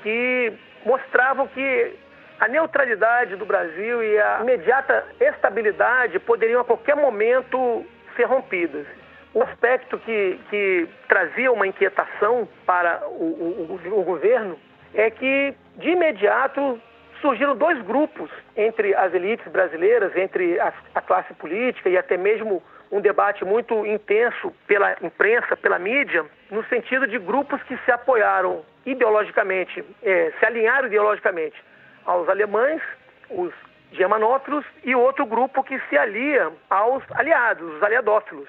que 0.02 0.52
mostravam 0.84 1.46
que 1.46 1.96
a 2.40 2.48
neutralidade 2.48 3.36
do 3.36 3.46
Brasil 3.46 4.02
e 4.02 4.18
a 4.18 4.40
imediata 4.40 5.06
estabilidade 5.20 6.18
poderiam 6.18 6.60
a 6.60 6.64
qualquer 6.64 6.96
momento 6.96 7.86
ser 8.16 8.24
rompidas. 8.24 8.84
O 9.32 9.44
aspecto 9.44 9.96
que, 10.00 10.40
que 10.50 10.88
trazia 11.06 11.52
uma 11.52 11.68
inquietação 11.68 12.48
para 12.66 13.00
o, 13.06 13.78
o, 13.80 14.00
o 14.00 14.02
governo 14.02 14.58
é 14.92 15.08
que, 15.08 15.54
de 15.76 15.90
imediato, 15.90 16.82
surgiram 17.20 17.56
dois 17.56 17.80
grupos 17.82 18.30
entre 18.56 18.94
as 18.94 19.12
elites 19.14 19.46
brasileiras, 19.50 20.16
entre 20.16 20.58
a, 20.58 20.72
a, 20.94 21.00
classe 21.00 21.32
política 21.34 21.88
e 21.88 21.96
até 21.96 22.16
mesmo 22.16 22.62
um 22.90 23.00
debate 23.00 23.44
muito 23.44 23.86
intenso 23.86 24.52
pela 24.66 24.96
imprensa, 25.02 25.56
pela 25.56 25.78
mídia, 25.78 26.24
no 26.50 26.64
sentido 26.64 27.06
de 27.06 27.18
grupos 27.18 27.62
que 27.64 27.76
se 27.78 27.90
apoiaram 27.92 28.64
ideologicamente, 28.84 29.84
é, 30.02 30.32
se 30.38 30.46
alinharam 30.46 30.88
ideologicamente 30.88 31.56
aos 32.04 32.28
alemães, 32.28 32.82
os 33.28 33.52
germanófilos, 33.92 34.64
e 34.84 34.94
outro 34.94 35.26
grupo 35.26 35.62
que 35.62 35.78
se 35.88 35.96
alia 35.96 36.50
aos 36.68 37.02
aliados, 37.12 37.74
os 37.74 37.82
aliadófilos. 37.82 38.48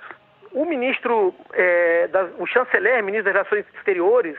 O 0.52 0.66
ministro, 0.66 1.34
é, 1.54 2.08
da, 2.08 2.24
o 2.38 2.46
chanceler, 2.46 3.04
ministro 3.04 3.32
das 3.32 3.34
Relações 3.34 3.66
Exteriores 3.76 4.38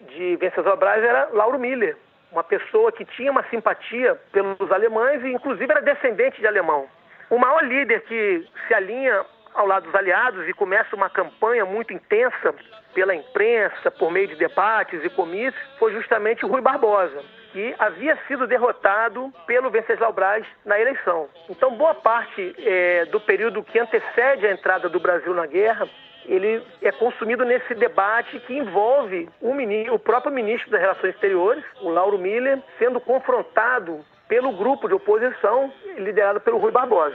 de 0.00 0.36
Venceslau 0.36 0.76
Braz 0.76 1.02
era 1.02 1.28
Lauro 1.32 1.58
Miller, 1.58 1.96
uma 2.30 2.44
pessoa 2.44 2.92
que 2.92 3.04
tinha 3.04 3.30
uma 3.30 3.44
simpatia 3.44 4.14
pelos 4.32 4.70
alemães 4.70 5.22
e 5.22 5.32
inclusive 5.32 5.70
era 5.70 5.80
descendente 5.80 6.40
de 6.40 6.46
alemão. 6.46 6.86
O 7.30 7.38
maior 7.38 7.64
líder 7.64 8.02
que 8.02 8.46
se 8.66 8.74
alinha 8.74 9.24
ao 9.54 9.66
lado 9.66 9.86
dos 9.86 9.94
aliados 9.94 10.46
e 10.48 10.52
começa 10.52 10.94
uma 10.94 11.08
campanha 11.08 11.64
muito 11.64 11.92
intensa 11.92 12.54
pela 12.94 13.14
imprensa, 13.14 13.90
por 13.90 14.10
meio 14.10 14.28
de 14.28 14.36
debates 14.36 15.02
e 15.04 15.10
comícios, 15.10 15.62
foi 15.78 15.92
justamente 15.92 16.46
Rui 16.46 16.60
Barbosa, 16.60 17.22
que 17.56 17.74
havia 17.78 18.18
sido 18.28 18.46
derrotado 18.46 19.32
pelo 19.46 19.70
Venceslau 19.70 20.12
Braz 20.12 20.44
na 20.62 20.78
eleição. 20.78 21.26
Então, 21.48 21.74
boa 21.74 21.94
parte 21.94 22.54
é, 22.58 23.06
do 23.06 23.18
período 23.18 23.62
que 23.62 23.78
antecede 23.78 24.46
a 24.46 24.52
entrada 24.52 24.90
do 24.90 25.00
Brasil 25.00 25.32
na 25.32 25.46
guerra 25.46 25.88
ele 26.26 26.60
é 26.82 26.90
consumido 26.90 27.44
nesse 27.44 27.72
debate 27.72 28.38
que 28.40 28.52
envolve 28.52 29.28
o, 29.40 29.52
o, 29.94 29.98
próprio 29.98 30.34
ministro 30.34 30.68
das 30.70 30.80
Relações 30.80 31.14
Exteriores, 31.14 31.64
o 31.80 31.88
Lauro 31.88 32.18
Miller, 32.18 32.60
sendo 32.80 33.00
confrontado 33.00 34.04
pelo 34.28 34.52
grupo 34.52 34.88
de 34.88 34.94
oposição 34.94 35.72
liderado 35.96 36.40
pelo 36.40 36.58
Rui 36.58 36.72
Barbosa. 36.72 37.14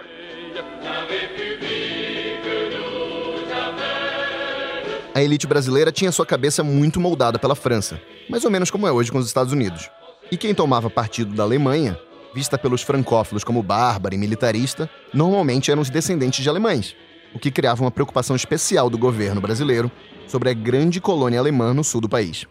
A 5.13 5.21
elite 5.21 5.45
brasileira 5.45 5.91
tinha 5.91 6.11
sua 6.11 6.25
cabeça 6.25 6.63
muito 6.63 6.99
moldada 6.99 7.37
pela 7.37 7.53
França, 7.53 8.01
mais 8.29 8.45
ou 8.45 8.49
menos 8.49 8.71
como 8.71 8.87
é 8.87 8.91
hoje 8.93 9.11
com 9.11 9.17
os 9.17 9.27
Estados 9.27 9.51
Unidos. 9.51 9.91
E 10.31 10.37
quem 10.37 10.55
tomava 10.55 10.89
partido 10.89 11.35
da 11.35 11.43
Alemanha, 11.43 11.99
vista 12.33 12.57
pelos 12.57 12.81
francófilos 12.81 13.43
como 13.43 13.61
bárbara 13.61 14.15
e 14.15 14.17
militarista, 14.17 14.89
normalmente 15.13 15.69
eram 15.69 15.81
os 15.81 15.89
descendentes 15.89 16.41
de 16.41 16.49
alemães, 16.49 16.95
o 17.35 17.39
que 17.39 17.51
criava 17.51 17.83
uma 17.83 17.91
preocupação 17.91 18.33
especial 18.33 18.89
do 18.89 18.97
governo 18.97 19.41
brasileiro 19.41 19.91
sobre 20.27 20.49
a 20.49 20.53
grande 20.53 21.01
colônia 21.01 21.37
alemã 21.37 21.73
no 21.73 21.83
sul 21.83 21.99
do 21.99 22.07
país. 22.07 22.45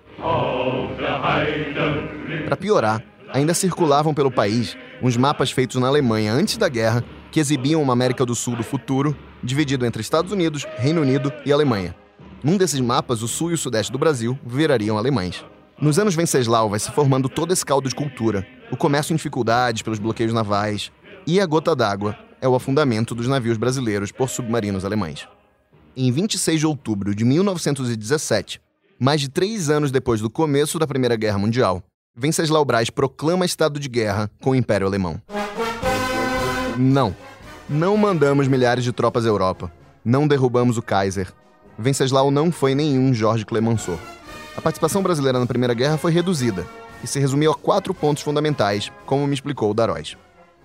Para 2.44 2.56
piorar, 2.56 3.02
ainda 3.32 3.54
circulavam 3.54 4.12
pelo 4.12 4.30
país 4.30 4.76
uns 5.02 5.16
mapas 5.16 5.50
feitos 5.50 5.80
na 5.80 5.88
Alemanha 5.88 6.34
antes 6.34 6.58
da 6.58 6.68
guerra 6.68 7.02
que 7.32 7.40
exibiam 7.40 7.80
uma 7.80 7.94
América 7.94 8.26
do 8.26 8.34
Sul 8.34 8.56
do 8.56 8.62
futuro, 8.62 9.16
dividido 9.42 9.86
entre 9.86 10.02
Estados 10.02 10.32
Unidos, 10.32 10.66
Reino 10.76 11.00
Unido 11.00 11.32
e 11.46 11.52
Alemanha. 11.52 11.96
Num 12.44 12.58
desses 12.58 12.80
mapas, 12.80 13.22
o 13.22 13.28
sul 13.28 13.52
e 13.52 13.54
o 13.54 13.58
sudeste 13.58 13.90
do 13.90 13.98
Brasil 13.98 14.38
virariam 14.44 14.98
alemães. 14.98 15.42
Nos 15.80 15.98
anos 15.98 16.14
Venceslau 16.14 16.68
vai 16.68 16.78
se 16.78 16.90
formando 16.90 17.26
todo 17.26 17.54
esse 17.54 17.64
caldo 17.64 17.88
de 17.88 17.94
cultura, 17.94 18.46
o 18.70 18.76
comércio 18.76 19.14
em 19.14 19.16
dificuldades 19.16 19.80
pelos 19.80 19.98
bloqueios 19.98 20.32
navais, 20.32 20.92
e 21.26 21.40
a 21.40 21.46
gota 21.46 21.74
d'água 21.74 22.18
é 22.38 22.46
o 22.46 22.54
afundamento 22.54 23.14
dos 23.14 23.26
navios 23.26 23.56
brasileiros 23.56 24.12
por 24.12 24.28
submarinos 24.28 24.84
alemães. 24.84 25.26
Em 25.96 26.12
26 26.12 26.60
de 26.60 26.66
outubro 26.66 27.14
de 27.14 27.24
1917, 27.24 28.60
mais 28.98 29.22
de 29.22 29.30
três 29.30 29.70
anos 29.70 29.90
depois 29.90 30.20
do 30.20 30.28
começo 30.28 30.78
da 30.78 30.86
Primeira 30.86 31.16
Guerra 31.16 31.38
Mundial, 31.38 31.82
Venceslau 32.14 32.64
Braz 32.64 32.90
proclama 32.90 33.46
estado 33.46 33.80
de 33.80 33.88
guerra 33.88 34.30
com 34.42 34.50
o 34.50 34.54
Império 34.54 34.86
Alemão. 34.86 35.18
Não, 36.76 37.16
não 37.66 37.96
mandamos 37.96 38.48
milhares 38.48 38.84
de 38.84 38.92
tropas 38.92 39.24
à 39.24 39.28
Europa. 39.28 39.72
Não 40.04 40.28
derrubamos 40.28 40.76
o 40.76 40.82
Kaiser. 40.82 41.32
Venceslau 41.78 42.30
não 42.30 42.52
foi 42.52 42.74
nenhum 42.74 43.14
Jorge 43.14 43.46
Clemenceau. 43.46 43.98
A 44.60 44.62
participação 44.62 45.02
brasileira 45.02 45.38
na 45.38 45.46
Primeira 45.46 45.72
Guerra 45.72 45.96
foi 45.96 46.12
reduzida 46.12 46.66
e 47.02 47.06
se 47.06 47.18
resumiu 47.18 47.50
a 47.50 47.54
quatro 47.54 47.94
pontos 47.94 48.22
fundamentais, 48.22 48.92
como 49.06 49.26
me 49.26 49.32
explicou 49.32 49.70
o 49.70 49.74
Daróis. 49.74 50.18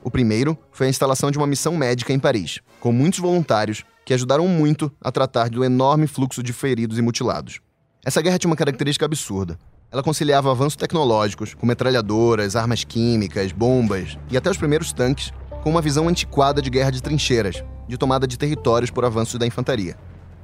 O 0.04 0.12
primeiro 0.12 0.58
foi 0.70 0.88
a 0.88 0.90
instalação 0.90 1.32
de 1.32 1.38
uma 1.38 1.48
missão 1.48 1.78
médica 1.78 2.12
em 2.12 2.20
Paris, 2.20 2.60
com 2.82 2.92
muitos 2.92 3.20
voluntários 3.20 3.86
que 4.04 4.14
ajudaram 4.14 4.50
muito 4.50 4.92
a 5.00 5.14
tratar 5.14 5.50
do 5.50 5.64
enorme 5.64 6.08
fluxo 6.08 6.44
de 6.44 6.52
feridos 6.52 7.00
e 7.00 7.02
mutilados. 7.02 7.62
Essa 8.04 8.22
guerra 8.22 8.38
tinha 8.38 8.50
uma 8.50 8.58
característica 8.58 9.06
absurda. 9.06 9.58
Ela 9.90 10.04
conciliava 10.04 10.52
avanços 10.52 10.76
tecnológicos, 10.76 11.54
com 11.54 11.66
metralhadoras, 11.66 12.58
armas 12.58 12.84
químicas, 12.84 13.54
bombas 13.54 14.18
e 14.30 14.36
até 14.36 14.52
os 14.52 14.58
primeiros 14.58 14.92
tanques, 14.92 15.32
com 15.64 15.70
uma 15.70 15.82
visão 15.82 16.10
antiquada 16.10 16.62
de 16.62 16.70
guerra 16.70 16.92
de 16.92 17.02
trincheiras, 17.02 17.64
de 17.88 17.98
tomada 17.98 18.28
de 18.28 18.38
territórios 18.38 18.92
por 18.92 19.06
avanços 19.06 19.40
da 19.40 19.48
infantaria. 19.48 19.96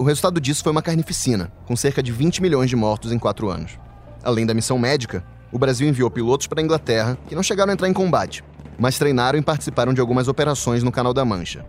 O 0.01 0.03
resultado 0.03 0.41
disso 0.41 0.63
foi 0.63 0.71
uma 0.71 0.81
carnificina, 0.81 1.51
com 1.67 1.75
cerca 1.75 2.01
de 2.01 2.11
20 2.11 2.41
milhões 2.41 2.71
de 2.71 2.75
mortos 2.75 3.11
em 3.11 3.19
quatro 3.19 3.49
anos. 3.49 3.79
Além 4.23 4.47
da 4.47 4.53
missão 4.55 4.79
médica, 4.79 5.23
o 5.51 5.59
Brasil 5.59 5.87
enviou 5.87 6.09
pilotos 6.09 6.47
para 6.47 6.59
a 6.59 6.63
Inglaterra 6.63 7.15
que 7.27 7.35
não 7.35 7.43
chegaram 7.43 7.69
a 7.69 7.73
entrar 7.75 7.87
em 7.87 7.93
combate, 7.93 8.43
mas 8.79 8.97
treinaram 8.97 9.37
e 9.37 9.43
participaram 9.43 9.93
de 9.93 10.01
algumas 10.01 10.27
operações 10.27 10.81
no 10.81 10.91
Canal 10.91 11.13
da 11.13 11.23
Mancha. 11.23 11.63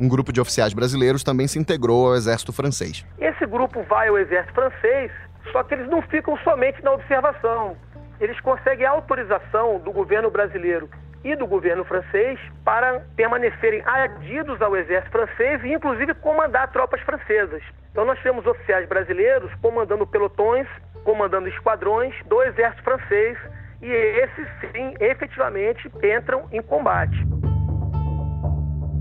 Um 0.00 0.08
grupo 0.08 0.32
de 0.32 0.40
oficiais 0.40 0.74
brasileiros 0.74 1.22
também 1.22 1.46
se 1.46 1.60
integrou 1.60 2.08
ao 2.08 2.16
exército 2.16 2.52
francês. 2.52 3.06
Esse 3.20 3.46
grupo 3.46 3.80
vai 3.84 4.08
ao 4.08 4.18
exército 4.18 4.52
francês, 4.52 5.12
só 5.52 5.62
que 5.62 5.74
eles 5.74 5.88
não 5.88 6.02
ficam 6.02 6.36
somente 6.38 6.82
na 6.82 6.90
observação. 6.90 7.76
Eles 8.20 8.40
conseguem 8.40 8.84
a 8.84 8.90
autorização 8.90 9.78
do 9.78 9.92
governo 9.92 10.28
brasileiro 10.28 10.90
e 11.26 11.34
do 11.34 11.46
governo 11.46 11.84
francês 11.84 12.38
para 12.64 13.00
permanecerem 13.16 13.82
adidos 13.84 14.62
ao 14.62 14.76
exército 14.76 15.10
francês 15.10 15.60
e, 15.64 15.72
inclusive, 15.72 16.14
comandar 16.14 16.70
tropas 16.70 17.00
francesas. 17.00 17.60
Então, 17.90 18.04
nós 18.04 18.22
temos 18.22 18.46
oficiais 18.46 18.88
brasileiros 18.88 19.52
comandando 19.60 20.06
pelotões, 20.06 20.68
comandando 21.02 21.48
esquadrões 21.48 22.14
do 22.26 22.40
exército 22.42 22.84
francês 22.84 23.36
e 23.82 23.90
esses, 23.90 24.46
sim, 24.60 24.94
efetivamente 25.00 25.90
entram 26.02 26.46
em 26.52 26.62
combate. 26.62 27.16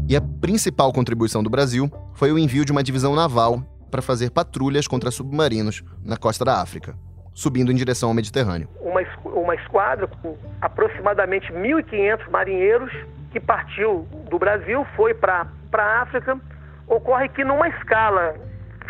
E 0.10 0.16
a 0.16 0.22
principal 0.42 0.92
contribuição 0.92 1.44
do 1.44 1.50
Brasil 1.50 1.92
foi 2.14 2.32
o 2.32 2.40
envio 2.40 2.66
de 2.66 2.72
uma 2.72 2.84
divisão 2.84 3.16
naval 3.16 3.62
para 3.92 4.02
fazer 4.02 4.32
patrulhas 4.32 4.88
contra 4.88 5.12
submarinos 5.12 5.84
na 6.04 6.18
costa 6.18 6.44
da 6.44 6.60
África 6.60 7.05
subindo 7.36 7.72
em 7.72 7.76
direção 7.76 8.10
ao 8.10 8.16
Mediterrâneo. 8.16 8.68
Uma, 8.80 9.02
uma 9.26 9.54
esquadra 9.56 10.08
com 10.08 10.36
aproximadamente 10.62 11.52
1.500 11.52 12.30
marinheiros 12.32 12.92
que 13.32 13.40
partiu 13.40 14.08
do 14.30 14.40
Brasil, 14.40 14.88
foi 14.96 15.14
para 15.14 15.46
a 15.74 16.02
África. 16.02 16.40
Ocorre 16.88 17.28
que 17.28 17.44
numa 17.44 17.68
escala 17.68 18.34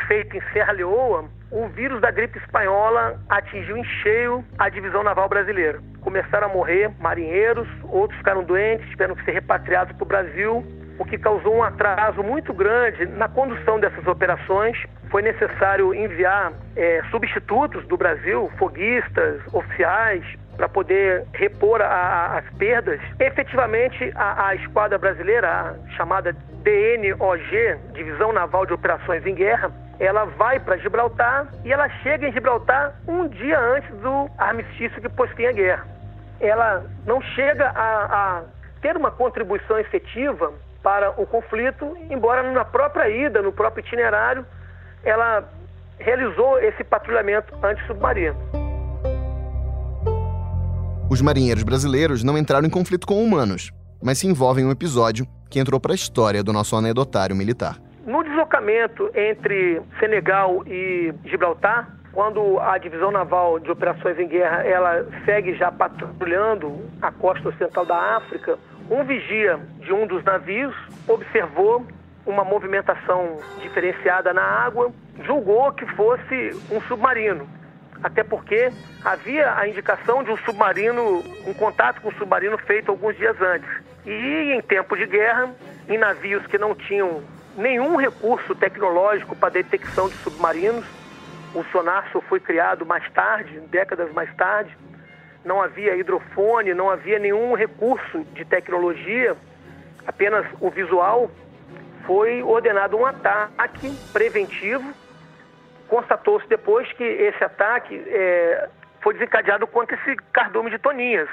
feita 0.08 0.38
em 0.38 0.42
Serra 0.54 0.74
Leoa, 0.74 1.26
o 1.52 1.68
vírus 1.70 2.00
da 2.00 2.12
gripe 2.12 2.38
espanhola 2.38 3.20
atingiu 3.28 3.76
em 3.76 3.84
cheio 3.84 4.46
a 4.60 4.70
divisão 4.70 5.02
naval 5.02 5.28
brasileira. 5.28 5.82
Começaram 6.02 6.48
a 6.48 6.54
morrer 6.54 6.92
marinheiros, 7.00 7.68
outros 7.86 8.18
ficaram 8.20 8.44
doentes, 8.44 8.88
tiveram 8.90 9.16
que 9.16 9.26
ser 9.26 9.32
repatriados 9.32 9.96
para 9.96 10.04
o 10.04 10.08
Brasil 10.08 10.85
o 10.98 11.06
que 11.06 11.18
causou 11.18 11.56
um 11.56 11.64
atraso 11.64 12.24
muito 12.24 12.54
grande 12.54 13.06
na 13.06 13.28
condução 13.28 13.80
dessas 13.80 14.06
operações. 14.08 14.78
Foi 15.10 15.22
necessário 15.22 15.94
enviar 15.94 16.54
é, 16.76 17.02
substitutos 17.12 17.86
do 17.88 17.98
Brasil, 17.98 18.52
foguistas, 18.58 19.42
oficiais, 19.54 20.24
para 20.56 20.70
poder 20.70 21.26
repor 21.34 21.82
a, 21.82 21.86
a, 21.86 22.38
as 22.40 22.50
perdas. 22.58 23.00
Efetivamente, 23.20 24.12
a, 24.16 24.48
a 24.48 24.56
esquadra 24.56 24.98
brasileira, 24.98 25.48
a 25.50 25.90
chamada 25.92 26.34
DNOG, 26.64 27.78
Divisão 27.94 28.32
Naval 28.32 28.66
de 28.66 28.74
Operações 28.74 29.26
em 29.26 29.36
Guerra, 29.36 29.72
ela 30.00 30.26
vai 30.26 30.60
para 30.60 30.78
Gibraltar 30.78 31.48
e 31.64 31.72
ela 31.72 31.88
chega 32.02 32.28
em 32.28 32.34
Gibraltar 32.34 32.96
um 33.08 33.28
dia 33.28 33.60
antes 33.60 33.90
do 33.98 34.30
armistício 34.38 35.02
que 35.02 35.10
pôs 35.10 35.32
fim 35.32 35.46
à 35.46 35.52
guerra. 35.52 35.86
Ela 36.40 36.86
não 37.06 37.22
chega 37.22 37.70
a, 37.70 38.40
a 38.40 38.44
ter 38.82 38.98
uma 38.98 39.10
contribuição 39.10 39.80
efetiva 39.80 40.52
para 40.86 41.20
o 41.20 41.26
conflito, 41.26 41.98
embora 42.12 42.44
na 42.52 42.64
própria 42.64 43.10
ida, 43.10 43.42
no 43.42 43.52
próprio 43.52 43.84
itinerário, 43.84 44.46
ela 45.04 45.44
realizou 45.98 46.60
esse 46.60 46.84
patrulhamento 46.84 47.52
antissubmarino. 47.66 48.38
Os 51.10 51.24
marinheiros 51.24 51.64
brasileiros 51.64 52.24
não 52.24 52.38
entraram 52.38 52.68
em 52.68 52.70
conflito 52.70 53.08
com 53.08 53.24
humanos, 53.24 53.72
mas 54.00 54.20
se 54.20 54.28
envolvem 54.28 54.64
em 54.64 54.68
um 54.68 54.72
episódio 54.72 55.26
que 55.50 55.60
entrou 55.60 55.80
para 55.80 55.92
a 55.92 55.96
história 55.96 56.44
do 56.44 56.54
nosso 56.54 56.76
anedotário 56.76 57.36
militar. 57.36 57.78
No 58.06 58.24
deslocamento 58.24 59.10
entre 59.16 59.82
Senegal 60.00 60.62
e 60.68 61.12
Gibraltar, 61.26 61.98
quando 62.14 62.60
a 62.60 62.78
divisão 62.78 63.10
naval 63.10 63.60
de 63.60 63.72
operações 63.72 64.20
em 64.20 64.28
guerra 64.28 64.64
ela 64.64 65.04
segue 65.26 65.56
já 65.56 65.72
patrulhando 65.72 66.80
a 67.02 67.12
costa 67.12 67.50
ocidental 67.50 67.88
da 67.88 68.18
África, 68.18 68.60
um 68.90 69.04
vigia 69.04 69.60
de 69.80 69.92
um 69.92 70.06
dos 70.06 70.24
navios 70.24 70.76
observou 71.08 71.86
uma 72.26 72.44
movimentação 72.44 73.40
diferenciada 73.62 74.34
na 74.34 74.42
água, 74.42 74.92
julgou 75.24 75.72
que 75.72 75.86
fosse 75.94 76.52
um 76.72 76.82
submarino. 76.82 77.48
Até 78.04 78.24
porque 78.24 78.72
havia 79.04 79.56
a 79.56 79.68
indicação 79.68 80.24
de 80.24 80.32
um 80.32 80.38
submarino, 80.38 81.24
um 81.48 81.54
contato 81.54 82.02
com 82.02 82.10
um 82.10 82.14
submarino 82.14 82.58
feito 82.60 82.92
alguns 82.92 83.16
dias 83.18 83.40
antes. 83.42 83.70
E 84.06 84.54
em 84.54 84.62
tempo 84.62 84.96
de 84.96 85.06
guerra, 85.06 85.50
em 85.88 85.98
navios 85.98 86.46
que 86.48 86.58
não 86.58 86.76
tinham 86.76 87.24
nenhum 87.58 87.96
recurso 87.96 88.54
tecnológico 88.54 89.36
para 89.36 89.50
detecção 89.50 90.10
de 90.10 90.16
submarinos, 90.18 90.86
o 91.54 91.64
sonar 91.66 92.08
só 92.12 92.20
foi 92.22 92.40
criado 92.40 92.86
mais 92.86 93.10
tarde, 93.12 93.60
décadas 93.72 94.12
mais 94.12 94.34
tarde, 94.36 94.76
não 95.46 95.62
havia 95.62 95.96
hidrofone, 95.96 96.74
não 96.74 96.90
havia 96.90 97.20
nenhum 97.20 97.54
recurso 97.54 98.24
de 98.34 98.44
tecnologia, 98.44 99.38
apenas 100.06 100.46
o 100.60 100.70
visual, 100.70 101.30
foi 102.06 102.42
ordenado 102.42 102.98
um 102.98 103.06
ataque 103.06 103.96
preventivo. 104.12 104.92
Constatou-se 105.88 106.48
depois 106.48 106.92
que 106.94 107.04
esse 107.04 107.44
ataque 107.44 108.04
é, 108.08 108.70
foi 109.02 109.14
desencadeado 109.14 109.68
contra 109.68 109.96
esse 109.96 110.16
cardume 110.34 110.72
de 110.72 110.80
toninhas, 110.80 111.30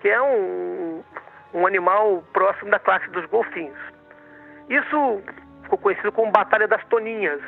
que 0.00 0.08
é 0.08 0.20
um, 0.20 1.02
um 1.54 1.66
animal 1.66 2.24
próximo 2.32 2.70
da 2.70 2.78
classe 2.80 3.08
dos 3.10 3.24
golfinhos. 3.26 3.78
Isso 4.68 5.22
ficou 5.62 5.78
conhecido 5.78 6.10
como 6.10 6.32
Batalha 6.32 6.66
das 6.66 6.84
Toninhas, 6.86 7.40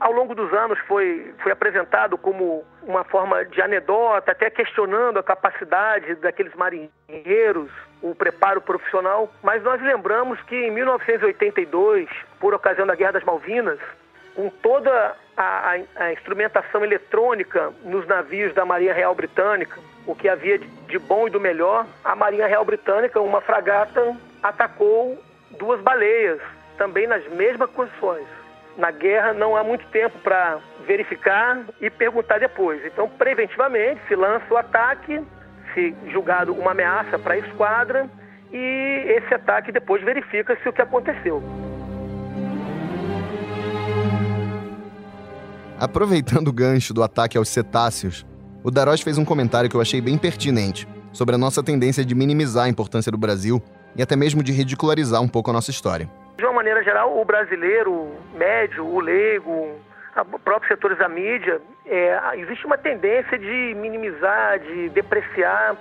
ao 0.00 0.12
longo 0.12 0.34
dos 0.34 0.50
anos 0.54 0.78
foi, 0.88 1.32
foi 1.42 1.52
apresentado 1.52 2.16
como 2.16 2.64
uma 2.82 3.04
forma 3.04 3.44
de 3.44 3.60
anedota, 3.60 4.32
até 4.32 4.48
questionando 4.48 5.18
a 5.18 5.22
capacidade 5.22 6.14
daqueles 6.16 6.54
marinheiros, 6.54 7.70
o 8.00 8.14
preparo 8.14 8.62
profissional, 8.62 9.30
mas 9.42 9.62
nós 9.62 9.80
lembramos 9.82 10.40
que 10.42 10.56
em 10.56 10.70
1982, 10.70 12.08
por 12.40 12.54
ocasião 12.54 12.86
da 12.86 12.94
Guerra 12.94 13.12
das 13.12 13.24
Malvinas, 13.24 13.78
com 14.34 14.48
toda 14.48 15.14
a, 15.36 15.74
a, 15.74 16.04
a 16.04 16.12
instrumentação 16.14 16.82
eletrônica 16.82 17.70
nos 17.84 18.06
navios 18.06 18.54
da 18.54 18.64
Marinha 18.64 18.94
Real 18.94 19.14
Britânica, 19.14 19.78
o 20.06 20.14
que 20.14 20.30
havia 20.30 20.58
de, 20.58 20.66
de 20.66 20.98
bom 20.98 21.28
e 21.28 21.30
do 21.30 21.38
melhor, 21.38 21.86
a 22.02 22.16
Marinha 22.16 22.46
Real 22.46 22.64
Britânica, 22.64 23.20
uma 23.20 23.42
fragata, 23.42 24.16
atacou 24.42 25.22
duas 25.58 25.78
baleias, 25.82 26.40
também 26.78 27.06
nas 27.06 27.26
mesmas 27.28 27.68
condições 27.70 28.39
na 28.76 28.90
guerra 28.90 29.32
não 29.32 29.56
há 29.56 29.64
muito 29.64 29.86
tempo 29.88 30.18
para 30.20 30.58
verificar 30.86 31.64
e 31.80 31.90
perguntar 31.90 32.38
depois. 32.38 32.84
Então, 32.84 33.08
preventivamente, 33.08 34.00
se 34.08 34.14
lança 34.14 34.44
o 34.50 34.56
ataque, 34.56 35.20
se 35.74 35.94
julgado 36.10 36.52
uma 36.52 36.72
ameaça 36.72 37.18
para 37.18 37.34
a 37.34 37.38
esquadra, 37.38 38.08
e 38.52 39.04
esse 39.06 39.32
ataque 39.34 39.70
depois 39.70 40.02
verifica-se 40.02 40.68
o 40.68 40.72
que 40.72 40.82
aconteceu. 40.82 41.42
Aproveitando 45.78 46.48
o 46.48 46.52
gancho 46.52 46.92
do 46.92 47.02
ataque 47.02 47.38
aos 47.38 47.48
cetáceos, 47.48 48.26
o 48.62 48.70
Daros 48.70 49.00
fez 49.00 49.16
um 49.16 49.24
comentário 49.24 49.70
que 49.70 49.76
eu 49.76 49.80
achei 49.80 50.00
bem 50.00 50.18
pertinente 50.18 50.86
sobre 51.12 51.34
a 51.34 51.38
nossa 51.38 51.62
tendência 51.62 52.04
de 52.04 52.14
minimizar 52.14 52.64
a 52.64 52.68
importância 52.68 53.10
do 53.10 53.16
Brasil 53.16 53.62
e 53.96 54.02
até 54.02 54.14
mesmo 54.14 54.42
de 54.42 54.52
ridicularizar 54.52 55.22
um 55.22 55.28
pouco 55.28 55.50
a 55.50 55.52
nossa 55.52 55.70
história. 55.70 56.10
De 56.36 56.44
uma 56.44 56.54
maneira 56.54 56.82
geral, 56.82 57.18
o 57.18 57.24
brasileiro 57.24 58.14
médio, 58.34 58.86
o 58.86 59.00
leigo, 59.00 59.78
próprios 60.44 60.68
setores 60.68 60.98
da 60.98 61.08
mídia, 61.08 61.60
é, 61.86 62.18
existe 62.36 62.64
uma 62.66 62.78
tendência 62.78 63.38
de 63.38 63.74
minimizar, 63.76 64.58
de 64.58 64.88
depreciar 64.90 65.76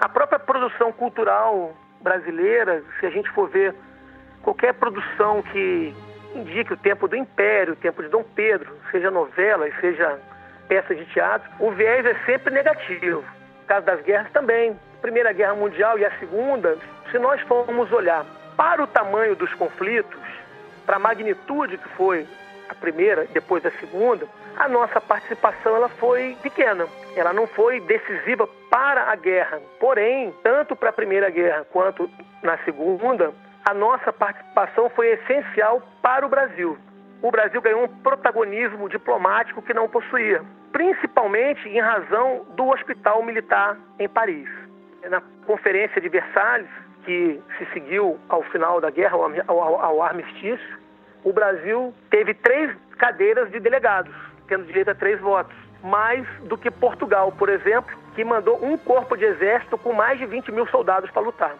a 0.00 0.08
própria 0.08 0.38
produção 0.38 0.92
cultural 0.92 1.74
brasileira. 2.00 2.82
Se 3.00 3.06
a 3.06 3.10
gente 3.10 3.30
for 3.30 3.48
ver 3.48 3.74
qualquer 4.42 4.74
produção 4.74 5.42
que 5.42 5.94
indique 6.34 6.72
o 6.72 6.76
tempo 6.76 7.08
do 7.08 7.16
Império, 7.16 7.72
o 7.72 7.76
tempo 7.76 8.02
de 8.02 8.08
Dom 8.08 8.22
Pedro, 8.22 8.76
seja 8.90 9.10
novelas, 9.10 9.74
seja 9.80 10.18
peças 10.68 10.96
de 10.96 11.04
teatro, 11.06 11.48
o 11.58 11.70
viés 11.70 12.04
é 12.04 12.14
sempre 12.26 12.52
negativo. 12.52 13.22
No 13.22 13.66
caso 13.66 13.86
das 13.86 14.00
guerras 14.02 14.30
também. 14.32 14.78
Primeira 15.00 15.32
Guerra 15.32 15.54
Mundial 15.54 15.98
e 15.98 16.04
a 16.04 16.18
Segunda, 16.18 16.76
se 17.10 17.18
nós 17.18 17.40
formos 17.42 17.92
olhar 17.92 18.24
para 18.56 18.82
o 18.82 18.86
tamanho 18.86 19.36
dos 19.36 19.52
conflitos, 19.54 20.20
para 20.84 20.96
a 20.96 21.00
magnitude 21.00 21.78
que 21.78 21.88
foi 21.90 22.26
a 22.68 22.74
primeira, 22.74 23.26
depois 23.32 23.64
a 23.64 23.70
segunda, 23.72 24.26
a 24.56 24.68
nossa 24.68 25.00
participação 25.00 25.76
ela 25.76 25.88
foi 25.88 26.36
pequena. 26.42 26.86
Ela 27.14 27.32
não 27.32 27.46
foi 27.46 27.80
decisiva 27.80 28.48
para 28.70 29.10
a 29.10 29.16
guerra. 29.16 29.60
Porém, 29.78 30.34
tanto 30.42 30.74
para 30.74 30.90
a 30.90 30.92
primeira 30.92 31.30
guerra 31.30 31.66
quanto 31.72 32.10
na 32.42 32.56
segunda, 32.58 33.32
a 33.64 33.74
nossa 33.74 34.12
participação 34.12 34.88
foi 34.90 35.08
essencial 35.08 35.82
para 36.00 36.24
o 36.24 36.28
Brasil. 36.28 36.78
O 37.22 37.30
Brasil 37.30 37.60
ganhou 37.60 37.84
um 37.84 37.88
protagonismo 37.88 38.88
diplomático 38.88 39.62
que 39.62 39.74
não 39.74 39.88
possuía, 39.88 40.42
principalmente 40.72 41.68
em 41.68 41.80
razão 41.80 42.46
do 42.54 42.68
Hospital 42.68 43.22
Militar 43.22 43.76
em 43.98 44.08
Paris. 44.08 44.48
Na 45.08 45.20
Conferência 45.46 46.00
de 46.00 46.08
Versalhes, 46.08 46.68
que 47.06 47.40
se 47.56 47.66
seguiu 47.72 48.18
ao 48.28 48.42
final 48.42 48.80
da 48.80 48.90
guerra, 48.90 49.16
ao, 49.46 49.62
ao, 49.62 49.80
ao 49.80 50.02
armistício, 50.02 50.78
o 51.24 51.32
Brasil 51.32 51.94
teve 52.10 52.34
três 52.34 52.76
cadeiras 52.98 53.50
de 53.50 53.60
delegados, 53.60 54.12
tendo 54.48 54.64
direito 54.64 54.90
a 54.90 54.94
três 54.94 55.18
votos. 55.20 55.56
Mais 55.82 56.26
do 56.44 56.58
que 56.58 56.70
Portugal, 56.70 57.30
por 57.32 57.48
exemplo, 57.48 57.96
que 58.14 58.24
mandou 58.24 58.62
um 58.62 58.76
corpo 58.76 59.16
de 59.16 59.24
exército 59.24 59.78
com 59.78 59.92
mais 59.92 60.18
de 60.18 60.26
20 60.26 60.50
mil 60.50 60.66
soldados 60.66 61.10
para 61.10 61.22
lutar. 61.22 61.54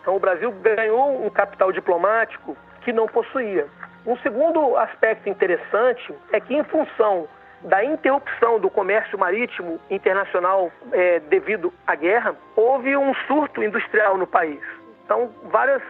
Então 0.00 0.16
o 0.16 0.20
Brasil 0.20 0.50
ganhou 0.52 1.24
um 1.24 1.30
capital 1.30 1.70
diplomático 1.70 2.56
que 2.82 2.92
não 2.92 3.06
possuía. 3.06 3.66
Um 4.04 4.16
segundo 4.18 4.76
aspecto 4.76 5.28
interessante 5.28 6.14
é 6.32 6.40
que, 6.40 6.54
em 6.54 6.64
função 6.64 7.28
da 7.62 7.84
interrupção 7.84 8.60
do 8.60 8.70
comércio 8.70 9.18
marítimo 9.18 9.80
internacional 9.90 10.70
é, 10.92 11.20
devido 11.20 11.72
à 11.86 11.94
guerra, 11.94 12.34
houve 12.54 12.96
um 12.96 13.14
surto 13.26 13.62
industrial 13.62 14.16
no 14.16 14.26
país. 14.26 14.60
Então, 15.04 15.30
várias 15.44 15.82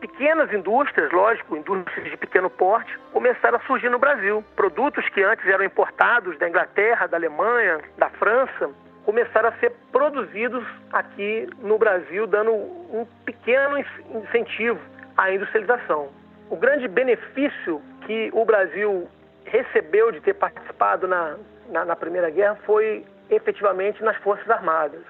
pequenas 0.00 0.52
indústrias, 0.52 1.10
lógico, 1.12 1.56
indústrias 1.56 2.10
de 2.10 2.16
pequeno 2.16 2.50
porte, 2.50 2.98
começaram 3.12 3.56
a 3.56 3.60
surgir 3.62 3.88
no 3.88 3.98
Brasil. 3.98 4.44
Produtos 4.54 5.08
que 5.08 5.22
antes 5.22 5.46
eram 5.46 5.64
importados 5.64 6.38
da 6.38 6.48
Inglaterra, 6.48 7.06
da 7.06 7.16
Alemanha, 7.16 7.80
da 7.96 8.10
França, 8.10 8.70
começaram 9.04 9.48
a 9.48 9.52
ser 9.52 9.72
produzidos 9.92 10.64
aqui 10.92 11.48
no 11.60 11.78
Brasil, 11.78 12.26
dando 12.26 12.52
um 12.52 13.06
pequeno 13.24 13.78
incentivo 13.78 14.80
à 15.16 15.30
industrialização. 15.32 16.08
O 16.50 16.56
grande 16.56 16.86
benefício 16.86 17.80
que 18.06 18.30
o 18.34 18.44
Brasil 18.44 19.08
recebeu 19.44 20.10
de 20.10 20.20
ter 20.20 20.34
participado 20.34 21.06
na, 21.06 21.36
na, 21.68 21.84
na 21.84 21.96
Primeira 21.96 22.30
Guerra 22.30 22.56
foi 22.64 23.04
efetivamente 23.30 24.02
nas 24.02 24.16
Forças 24.18 24.48
Armadas. 24.50 25.02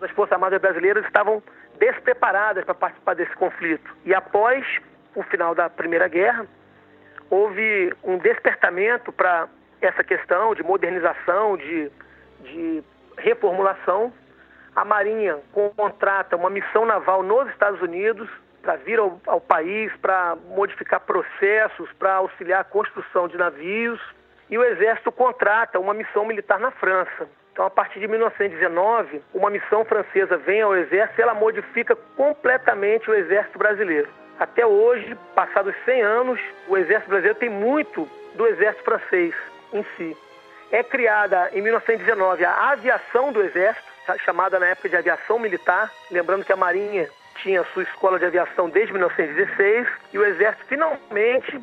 As 0.00 0.10
Forças 0.10 0.32
Armadas 0.32 0.60
brasileiras 0.60 1.04
estavam 1.04 1.42
despreparadas 1.78 2.64
para 2.64 2.74
participar 2.74 3.14
desse 3.14 3.34
conflito. 3.36 3.94
E 4.04 4.14
após 4.14 4.64
o 5.14 5.22
final 5.24 5.54
da 5.54 5.68
Primeira 5.68 6.08
Guerra, 6.08 6.46
houve 7.30 7.92
um 8.02 8.18
despertamento 8.18 9.12
para 9.12 9.48
essa 9.80 10.04
questão 10.04 10.54
de 10.54 10.62
modernização, 10.62 11.56
de, 11.56 11.90
de 12.40 12.84
reformulação. 13.18 14.12
A 14.74 14.84
Marinha 14.84 15.38
contrata 15.52 16.36
uma 16.36 16.50
missão 16.50 16.86
naval 16.86 17.22
nos 17.22 17.48
Estados 17.48 17.80
Unidos 17.82 18.28
para 18.62 18.76
vir 18.76 18.98
ao, 18.98 19.20
ao 19.26 19.40
país, 19.40 19.92
para 19.96 20.36
modificar 20.54 21.00
processos, 21.00 21.90
para 21.98 22.14
auxiliar 22.14 22.60
a 22.60 22.64
construção 22.64 23.26
de 23.28 23.36
navios. 23.36 24.00
E 24.48 24.56
o 24.56 24.64
Exército 24.64 25.10
contrata 25.10 25.78
uma 25.78 25.92
missão 25.92 26.24
militar 26.24 26.60
na 26.60 26.70
França. 26.70 27.28
Então, 27.52 27.66
a 27.66 27.70
partir 27.70 28.00
de 28.00 28.08
1919, 28.08 29.20
uma 29.34 29.50
missão 29.50 29.84
francesa 29.84 30.38
vem 30.38 30.62
ao 30.62 30.74
Exército 30.74 31.20
e 31.20 31.22
ela 31.22 31.34
modifica 31.34 31.94
completamente 32.16 33.10
o 33.10 33.14
Exército 33.14 33.58
brasileiro. 33.58 34.08
Até 34.38 34.64
hoje, 34.64 35.16
passados 35.34 35.74
100 35.84 36.02
anos, 36.02 36.40
o 36.68 36.76
Exército 36.76 37.10
brasileiro 37.10 37.38
tem 37.38 37.50
muito 37.50 38.08
do 38.34 38.46
Exército 38.46 38.84
francês 38.84 39.34
em 39.72 39.84
si. 39.96 40.16
É 40.70 40.82
criada 40.82 41.50
em 41.52 41.60
1919 41.60 42.44
a 42.44 42.70
aviação 42.70 43.30
do 43.30 43.42
Exército, 43.42 43.92
chamada 44.24 44.58
na 44.58 44.66
época 44.68 44.88
de 44.88 44.96
aviação 44.96 45.38
militar, 45.38 45.90
lembrando 46.10 46.44
que 46.44 46.52
a 46.52 46.56
Marinha 46.56 47.08
tinha 47.42 47.64
sua 47.74 47.82
escola 47.82 48.18
de 48.18 48.24
aviação 48.24 48.70
desde 48.70 48.92
1916 48.92 49.88
e 50.12 50.18
o 50.18 50.24
Exército 50.24 50.64
finalmente 50.66 51.60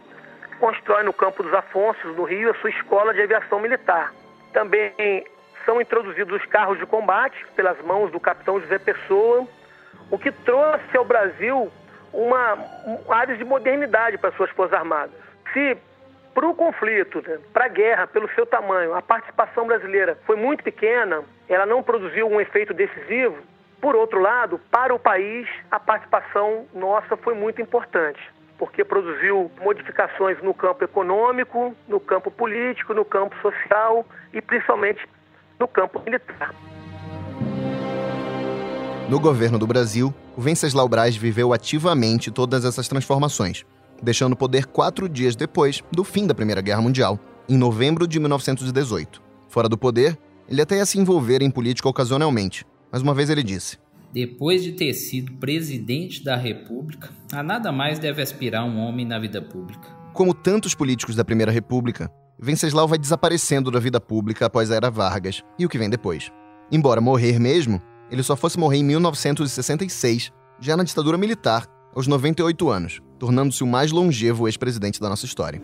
constrói 0.59 1.03
no 1.03 1.13
Campo 1.13 1.41
dos 1.41 1.53
Afonsos, 1.53 2.15
no 2.15 2.23
Rio, 2.23 2.51
a 2.51 2.53
sua 2.55 2.69
escola 2.69 3.13
de 3.13 3.21
aviação 3.21 3.59
militar. 3.59 4.13
Também 4.51 5.25
são 5.65 5.81
introduzidos 5.81 6.41
os 6.41 6.45
carros 6.47 6.77
de 6.77 6.85
combate 6.85 7.45
pelas 7.55 7.79
mãos 7.81 8.11
do 8.11 8.19
capitão 8.19 8.59
José 8.59 8.77
Pessoa, 8.77 9.47
o 10.11 10.17
que 10.17 10.31
trouxe 10.31 10.97
ao 10.97 11.05
Brasil 11.05 11.71
uma, 12.11 12.57
área 13.09 13.37
de 13.37 13.45
modernidade 13.45 14.17
para 14.17 14.31
suas 14.33 14.49
forças 14.51 14.77
armadas. 14.77 15.15
Se 15.53 15.77
para 16.33 16.47
o 16.47 16.55
conflito, 16.55 17.23
né, 17.25 17.39
para 17.53 17.65
a 17.65 17.69
guerra, 17.69 18.07
pelo 18.07 18.29
seu 18.31 18.45
tamanho, 18.45 18.93
a 18.93 19.01
participação 19.01 19.65
brasileira 19.65 20.17
foi 20.25 20.35
muito 20.35 20.63
pequena, 20.63 21.23
ela 21.47 21.65
não 21.65 21.81
produziu 21.83 22.27
um 22.27 22.39
efeito 22.39 22.73
decisivo, 22.73 23.37
por 23.81 23.95
outro 23.95 24.19
lado, 24.19 24.59
para 24.71 24.93
o 24.93 24.99
país, 24.99 25.47
a 25.71 25.79
participação 25.79 26.65
nossa 26.73 27.15
foi 27.17 27.33
muito 27.33 27.61
importante, 27.61 28.19
porque 28.57 28.83
produziu 28.83 29.49
modificações 29.61 30.41
no 30.43 30.53
campo 30.53 30.83
econômico, 30.83 31.75
no 31.87 31.99
campo 31.99 32.29
político, 32.29 32.93
no 32.93 33.05
campo 33.05 33.35
social 33.41 34.05
e 34.33 34.41
principalmente 34.41 35.07
no 35.57 35.67
campo 35.67 36.01
militar. 36.01 36.53
No 39.09 39.19
governo 39.19 39.57
do 39.57 39.65
Brasil, 39.65 40.13
o 40.37 40.41
Venceslau 40.41 40.87
Braz 40.87 41.15
viveu 41.15 41.51
ativamente 41.51 42.29
todas 42.29 42.63
essas 42.63 42.87
transformações, 42.87 43.65
deixando 44.03 44.33
o 44.33 44.37
poder 44.37 44.67
quatro 44.67 45.09
dias 45.09 45.35
depois 45.35 45.81
do 45.91 46.03
fim 46.03 46.27
da 46.27 46.35
Primeira 46.35 46.61
Guerra 46.61 46.81
Mundial, 46.81 47.17
em 47.47 47.57
novembro 47.57 48.07
de 48.07 48.19
1918. 48.19 49.21
Fora 49.47 49.67
do 49.67 49.77
poder, 49.77 50.17
ele 50.47 50.61
até 50.61 50.77
ia 50.77 50.85
se 50.85 50.99
envolver 50.99 51.41
em 51.41 51.49
política 51.49 51.89
ocasionalmente, 51.89 52.65
mas 52.91 53.01
uma 53.01 53.13
vez 53.13 53.29
ele 53.29 53.43
disse: 53.43 53.77
Depois 54.13 54.63
de 54.63 54.73
ter 54.73 54.93
sido 54.93 55.33
presidente 55.33 56.23
da 56.23 56.35
República, 56.35 57.09
a 57.31 57.43
nada 57.43 57.71
mais 57.71 57.99
deve 57.99 58.21
aspirar 58.21 58.65
um 58.65 58.79
homem 58.79 59.05
na 59.05 59.19
vida 59.19 59.41
pública. 59.41 59.87
Como 60.13 60.33
tantos 60.33 60.73
políticos 60.73 61.15
da 61.15 61.23
Primeira 61.23 61.51
República, 61.51 62.11
Venceslau 62.41 62.87
vai 62.87 62.97
desaparecendo 62.97 63.69
da 63.69 63.79
vida 63.79 63.99
pública 63.99 64.45
após 64.45 64.71
a 64.71 64.75
Era 64.75 64.89
Vargas 64.89 65.43
e 65.57 65.65
o 65.65 65.69
que 65.69 65.77
vem 65.77 65.89
depois. 65.89 66.31
Embora 66.71 67.01
morrer 67.01 67.39
mesmo, 67.39 67.81
ele 68.09 68.23
só 68.23 68.35
fosse 68.35 68.57
morrer 68.57 68.77
em 68.77 68.83
1966, 68.83 70.31
já 70.59 70.75
na 70.75 70.83
ditadura 70.83 71.17
militar, 71.17 71.67
aos 71.93 72.07
98 72.07 72.69
anos, 72.69 73.01
tornando-se 73.17 73.63
o 73.63 73.67
mais 73.67 73.91
longevo 73.91 74.47
ex-presidente 74.47 74.99
da 74.99 75.09
nossa 75.09 75.25
história. 75.25 75.61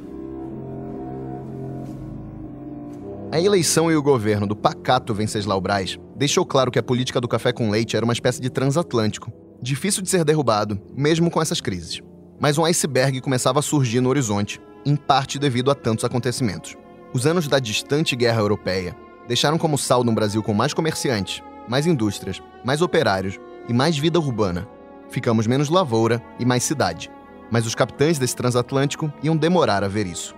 A 3.31 3.39
eleição 3.39 3.91
e 3.91 3.95
o 3.95 4.03
governo 4.03 4.45
do 4.45 4.55
pacato 4.55 5.13
Venceslau 5.13 5.59
Braz 5.59 5.97
deixou 6.15 6.45
claro 6.45 6.71
que 6.71 6.79
a 6.79 6.83
política 6.83 7.19
do 7.19 7.27
café 7.27 7.51
com 7.51 7.69
leite 7.69 7.97
era 7.97 8.05
uma 8.05 8.13
espécie 8.13 8.39
de 8.39 8.49
transatlântico, 8.49 9.31
difícil 9.61 10.01
de 10.01 10.09
ser 10.09 10.23
derrubado, 10.23 10.79
mesmo 10.95 11.29
com 11.31 11.41
essas 11.41 11.59
crises. 11.59 12.01
Mas 12.39 12.57
um 12.57 12.65
iceberg 12.65 13.19
começava 13.21 13.59
a 13.59 13.63
surgir 13.63 13.99
no 13.99 14.09
horizonte, 14.09 14.61
em 14.85 14.95
parte 14.95 15.39
devido 15.39 15.71
a 15.71 15.75
tantos 15.75 16.05
acontecimentos. 16.05 16.77
Os 17.13 17.25
anos 17.25 17.47
da 17.47 17.59
distante 17.59 18.15
guerra 18.15 18.41
europeia 18.41 18.95
deixaram 19.27 19.57
como 19.57 19.77
saldo 19.77 20.11
um 20.11 20.15
Brasil 20.15 20.43
com 20.43 20.53
mais 20.53 20.73
comerciantes, 20.73 21.41
mais 21.67 21.87
indústrias, 21.87 22.41
mais 22.63 22.81
operários 22.81 23.39
e 23.67 23.73
mais 23.73 23.97
vida 23.97 24.19
urbana. 24.19 24.67
Ficamos 25.09 25.47
menos 25.47 25.69
lavoura 25.69 26.21
e 26.39 26.45
mais 26.45 26.63
cidade. 26.63 27.11
Mas 27.51 27.65
os 27.65 27.75
capitães 27.75 28.19
desse 28.19 28.35
transatlântico 28.35 29.11
iam 29.23 29.35
demorar 29.35 29.83
a 29.83 29.87
ver 29.87 30.05
isso. 30.05 30.35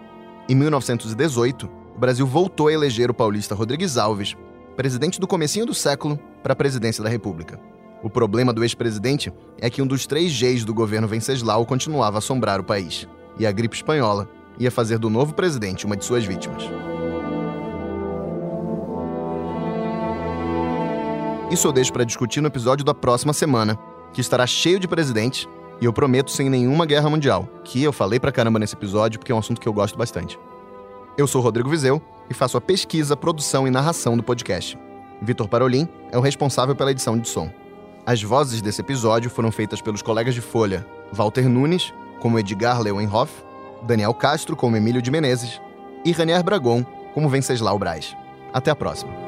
Em 0.50 0.56
1918, 0.56 1.70
o 1.98 2.00
Brasil 2.00 2.28
voltou 2.28 2.68
a 2.68 2.74
eleger 2.74 3.10
o 3.10 3.14
paulista 3.14 3.56
Rodrigues 3.56 3.98
Alves, 3.98 4.38
presidente 4.76 5.20
do 5.20 5.26
comecinho 5.26 5.66
do 5.66 5.74
século, 5.74 6.20
para 6.44 6.54
a 6.54 6.56
presidência 6.56 7.04
da 7.04 7.10
República. 7.10 7.60
O 8.04 8.10
problema 8.10 8.54
do 8.54 8.64
ex-presidente 8.64 9.34
é 9.60 9.68
que 9.68 9.82
um 9.82 9.88
dos 9.88 10.06
três 10.06 10.32
Gs 10.32 10.64
do 10.64 10.76
governo 10.76 11.08
Venceslau 11.08 11.66
continuava 11.66 12.18
a 12.18 12.20
assombrar 12.20 12.60
o 12.60 12.64
país, 12.64 13.08
e 13.40 13.48
a 13.48 13.52
gripe 13.52 13.76
espanhola 13.76 14.30
ia 14.60 14.70
fazer 14.70 15.00
do 15.00 15.10
novo 15.10 15.34
presidente 15.34 15.88
uma 15.88 15.98
de 15.98 16.06
suas 16.06 16.24
vítimas. 16.24 16.62
Isso 21.50 21.68
eu 21.68 21.72
deixo 21.72 21.92
para 21.92 22.04
discutir 22.04 22.42
no 22.42 22.48
episódio 22.48 22.86
da 22.86 22.94
próxima 22.94 23.34
semana, 23.34 23.76
que 24.14 24.22
estará 24.22 24.46
cheio 24.46 24.80
de 24.80 24.88
presidentes 24.88 25.50
e 25.82 25.86
eu 25.86 25.94
prometo 25.94 26.30
sem 26.30 26.48
nenhuma 26.48 26.86
guerra 26.86 27.10
mundial, 27.10 27.50
que 27.64 27.82
eu 27.82 27.92
falei 27.92 28.20
pra 28.20 28.32
caramba 28.32 28.60
nesse 28.60 28.76
episódio 28.76 29.18
porque 29.18 29.32
é 29.32 29.36
um 29.36 29.40
assunto 29.40 29.60
que 29.60 29.68
eu 29.68 29.74
gosto 29.74 29.98
bastante. 29.98 30.38
Eu 31.18 31.26
sou 31.26 31.42
Rodrigo 31.42 31.68
Vizeu 31.68 32.00
e 32.30 32.34
faço 32.34 32.58
a 32.58 32.62
pesquisa, 32.62 33.18
produção 33.18 33.68
e 33.68 33.72
narração 33.72 34.16
do 34.16 34.22
podcast. 34.22 34.78
Vitor 35.20 35.48
Parolin 35.48 35.90
é 36.12 36.18
o 36.18 36.22
responsável 36.22 36.76
pela 36.76 36.92
edição 36.92 37.18
de 37.18 37.28
som. 37.28 37.50
As 38.06 38.22
vozes 38.22 38.62
desse 38.62 38.82
episódio 38.82 39.28
foram 39.28 39.52
feitas 39.52 39.82
pelos 39.82 40.04
colegas 40.04 40.36
de 40.36 40.42
Folha, 40.42 40.86
Walter 41.12 41.50
Nunes, 41.50 41.92
como 42.20 42.38
Edgar 42.38 42.80
Leuenhoff, 42.80 43.34
Daniel 43.82 44.14
Castro, 44.14 44.56
como 44.56 44.78
Emílio 44.78 45.02
de 45.02 45.10
Menezes, 45.10 45.60
e 46.06 46.12
Ranier 46.12 46.44
Bragon, 46.44 46.84
como 47.16 47.30
Venceslau 47.30 47.80
Braz. 47.80 48.16
Até 48.54 48.70
a 48.70 48.76
próxima. 48.76 49.27